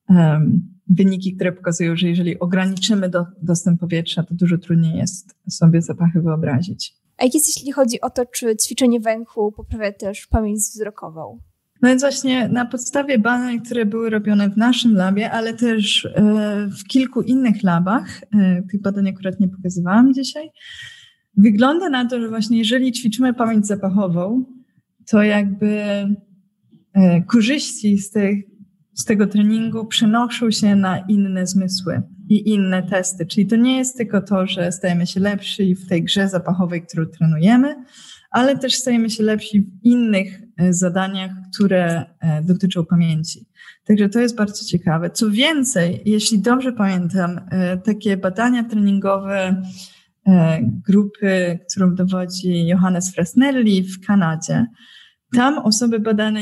[0.10, 5.82] um, wyniki, które pokazują, że jeżeli ograniczymy do, dostęp powietrza, to dużo trudniej jest sobie
[5.82, 6.94] zapachy wyobrazić.
[7.18, 11.40] A jak jest, jeśli chodzi o to, czy ćwiczenie węchu poprawia też pamięć wzrokową?
[11.82, 16.70] No więc właśnie na podstawie badań, które były robione w naszym labie, ale też e,
[16.80, 20.50] w kilku innych labach, e, tych badań akurat nie pokazywałam dzisiaj,
[21.38, 24.46] wygląda na to, że właśnie jeżeli ćwiczymy pamięć zapachową,
[25.10, 25.80] to jakby
[26.94, 28.57] e, korzyści z tych
[28.98, 33.26] z tego treningu przenoszą się na inne zmysły i inne testy.
[33.26, 37.06] Czyli to nie jest tylko to, że stajemy się lepsi w tej grze zapachowej, którą
[37.06, 37.76] trenujemy,
[38.32, 43.46] ale też stajemy się lepsi w innych e, zadaniach, które e, dotyczą pamięci.
[43.86, 45.10] Także to jest bardzo ciekawe.
[45.10, 49.62] Co więcej, jeśli dobrze pamiętam, e, takie badania treningowe
[50.88, 54.66] grupy, którą dowodzi Johannes Fresnelli w Kanadzie,
[55.34, 56.40] tam osoby badane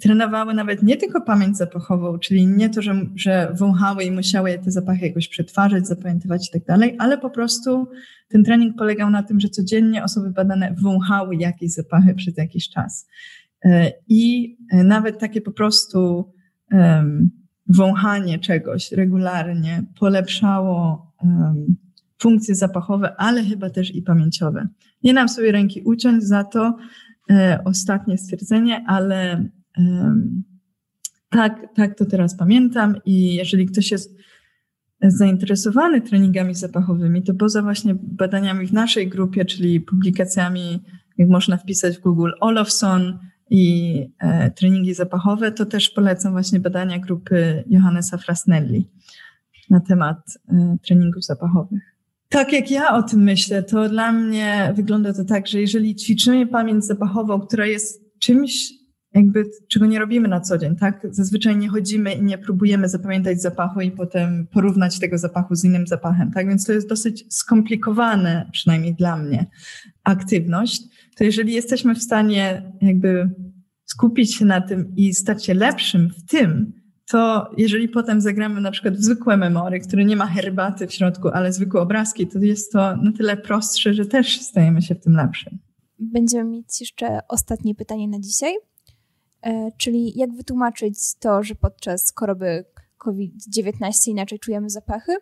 [0.00, 4.70] trenowały nawet nie tylko pamięć zapachową, czyli nie to, że, że wąchały i musiały te
[4.70, 7.88] zapachy jakoś przetwarzać, zapamiętywać i tak dalej, ale po prostu
[8.28, 13.08] ten trening polegał na tym, że codziennie osoby badane wąchały jakieś zapachy przez jakiś czas.
[13.64, 16.32] E, I nawet takie po prostu
[16.72, 17.30] um,
[17.68, 21.76] wąchanie czegoś regularnie polepszało um,
[22.18, 24.68] funkcje zapachowe, ale chyba też i pamięciowe.
[25.02, 26.76] Nie nam sobie ręki uciąć za to,
[27.07, 27.07] E,
[27.64, 29.48] ostatnie stwierdzenie, ale
[31.30, 34.18] tak, tak to teraz pamiętam i jeżeli ktoś jest
[35.02, 40.82] zainteresowany treningami zapachowymi, to poza właśnie badaniami w naszej grupie, czyli publikacjami,
[41.18, 43.18] jak można wpisać w Google Olofsson
[43.50, 48.88] i e, treningi zapachowe, to też polecam właśnie badania grupy Johannesa Frasnelli
[49.70, 51.97] na temat e, treningów zapachowych.
[52.28, 56.46] Tak jak ja o tym myślę, to dla mnie wygląda to tak, że jeżeli ćwiczymy
[56.46, 58.72] pamięć zapachową, która jest czymś,
[59.14, 61.06] jakby, czego nie robimy na co dzień, tak?
[61.10, 65.86] Zazwyczaj nie chodzimy i nie próbujemy zapamiętać zapachu i potem porównać tego zapachu z innym
[65.86, 66.48] zapachem, tak?
[66.48, 69.46] Więc to jest dosyć skomplikowane, przynajmniej dla mnie,
[70.04, 70.82] aktywność.
[71.16, 73.30] To jeżeli jesteśmy w stanie jakby
[73.84, 76.72] skupić się na tym i stać się lepszym w tym,
[77.10, 81.28] to jeżeli potem zagramy na przykład w zwykłe memory, które nie ma herbaty w środku,
[81.28, 85.12] ale zwykłe obrazki, to jest to na tyle prostsze, że też stajemy się w tym
[85.12, 85.58] lepszym.
[85.98, 88.54] Będziemy mieć jeszcze ostatnie pytanie na dzisiaj,
[89.42, 92.64] e, czyli jak wytłumaczyć to, że podczas choroby
[92.98, 95.12] COVID-19 inaczej czujemy zapachy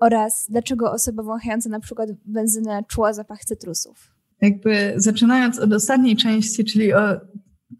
[0.00, 4.16] oraz dlaczego osoba wąchająca na przykład benzynę czuła zapach cytrusów?
[4.40, 7.00] Jakby zaczynając od ostatniej części, czyli o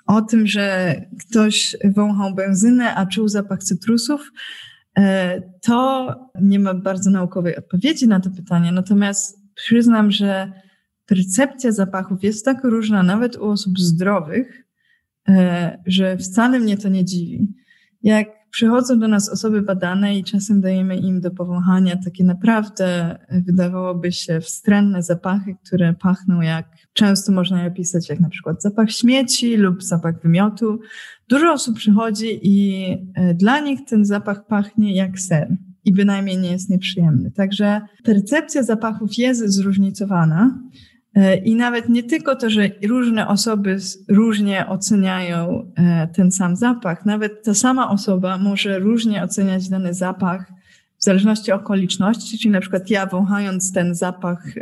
[0.06, 4.32] o tym, że ktoś wąchał benzynę, a czuł zapach cytrusów,
[4.98, 6.08] e, to
[6.40, 8.72] nie ma bardzo naukowej odpowiedzi na to pytanie.
[8.72, 10.52] Natomiast przyznam, że
[11.06, 14.64] percepcja zapachów jest tak różna, nawet u osób zdrowych,
[15.28, 17.54] e, że wcale mnie to nie dziwi.
[18.02, 24.12] Jak przychodzą do nas osoby badane i czasem dajemy im do powąchania takie naprawdę, wydawałoby
[24.12, 29.56] się, wstrętne zapachy, które pachną jak Często można je opisać jak na przykład zapach śmieci
[29.56, 30.80] lub zapach wymiotu.
[31.28, 36.52] Dużo osób przychodzi i e, dla nich ten zapach pachnie jak ser i bynajmniej nie
[36.52, 37.30] jest nieprzyjemny.
[37.30, 40.58] Także percepcja zapachów jest zróżnicowana.
[41.14, 43.76] E, I nawet nie tylko to, że różne osoby
[44.08, 50.52] różnie oceniają e, ten sam zapach, nawet ta sama osoba może różnie oceniać dany zapach
[50.98, 54.54] w zależności od okoliczności, czyli na przykład ja wąchając ten zapach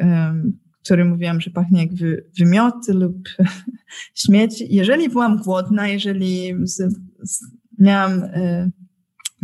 [0.85, 3.29] który mówiłam, że pachnie jak wy, wymioty lub
[4.25, 4.67] śmieci.
[4.71, 6.77] Jeżeli byłam głodna, jeżeli z,
[7.23, 7.41] z,
[7.79, 8.71] miałam y,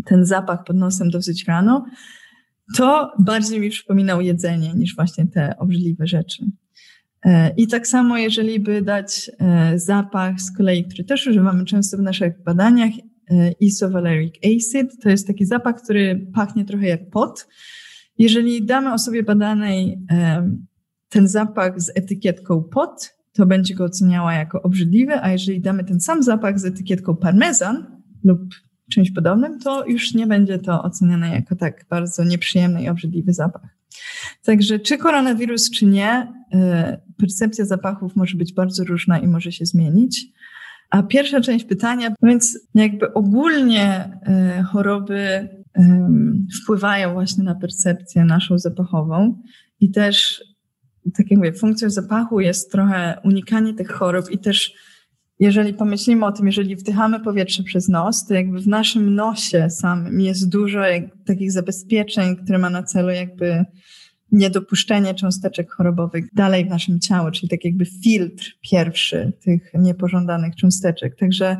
[0.04, 1.84] ten zapach pod nosem dosyć rano,
[2.76, 6.44] to bardziej mi przypominał jedzenie niż właśnie te obrzydliwe rzeczy.
[7.26, 9.28] Y, I tak samo, jeżeli by dać
[9.74, 12.92] y, zapach z kolei, który też używamy często w naszych badaniach,
[13.60, 17.48] isovaleric acid, to jest taki zapach, który pachnie trochę jak pot.
[18.18, 19.98] Jeżeli damy osobie badanej
[21.10, 26.00] ten zapach z etykietką pot, to będzie go oceniała jako obrzydliwy, a jeżeli damy ten
[26.00, 28.40] sam zapach z etykietką parmezan lub
[28.90, 33.76] czymś podobnym, to już nie będzie to oceniane jako tak bardzo nieprzyjemny i obrzydliwy zapach.
[34.44, 36.56] Także czy koronawirus, czy nie, y,
[37.18, 40.26] percepcja zapachów może być bardzo różna i może się zmienić.
[40.90, 44.18] A pierwsza część pytania, więc jakby ogólnie
[44.72, 45.48] choroby
[46.62, 49.42] wpływają właśnie na percepcję naszą zapachową
[49.80, 50.44] i też,
[51.14, 54.74] tak jak mówię, funkcją zapachu jest trochę unikanie tych chorób i też
[55.38, 60.20] jeżeli pomyślimy o tym, jeżeli wdychamy powietrze przez nos, to jakby w naszym nosie samym
[60.20, 63.64] jest dużo jak, takich zabezpieczeń, które ma na celu jakby
[64.32, 71.16] niedopuszczenie cząsteczek chorobowych dalej w naszym ciału, czyli tak jakby filtr pierwszy tych niepożądanych cząsteczek.
[71.16, 71.56] Także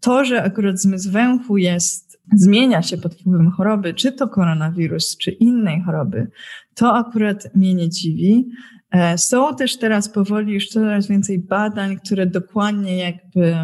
[0.00, 5.30] to, że akurat zmysł węchu jest, zmienia się pod wpływem choroby, czy to koronawirus, czy
[5.30, 6.30] innej choroby,
[6.74, 8.48] to akurat mnie nie dziwi.
[8.90, 13.56] E, są też teraz powoli już coraz więcej badań, które dokładnie jakby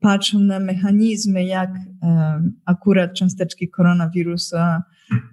[0.00, 1.70] patrzą na mechanizmy, jak
[2.02, 4.82] e, akurat cząsteczki koronawirusa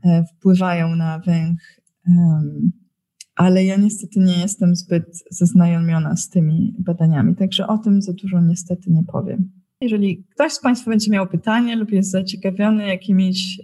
[0.03, 1.81] e, wpływają na węch.
[3.35, 8.41] Ale ja niestety nie jestem zbyt zaznajomiona z tymi badaniami, także o tym za dużo
[8.41, 9.51] niestety nie powiem.
[9.81, 13.61] Jeżeli ktoś z Państwa będzie miał pytanie lub jest zaciekawiony jakimiś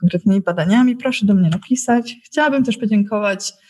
[0.00, 2.16] konkretnymi badaniami, proszę do mnie napisać.
[2.24, 3.63] Chciałabym też podziękować E,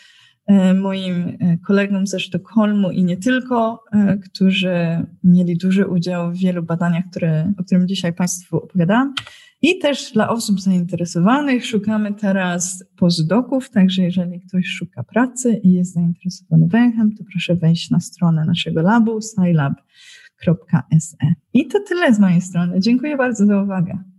[0.74, 6.62] moim e, kolegom ze Sztokholmu i nie tylko, e, którzy mieli duży udział w wielu
[6.62, 9.14] badaniach, które, o którym dzisiaj Państwu opowiadam.
[9.62, 15.94] I też dla osób zainteresowanych szukamy teraz postdoków, także jeżeli ktoś szuka pracy i jest
[15.94, 21.16] zainteresowany węchem, to proszę wejść na stronę naszego labu scilab.se.
[21.54, 22.80] I to tyle z mojej strony.
[22.80, 24.13] Dziękuję bardzo za uwagę.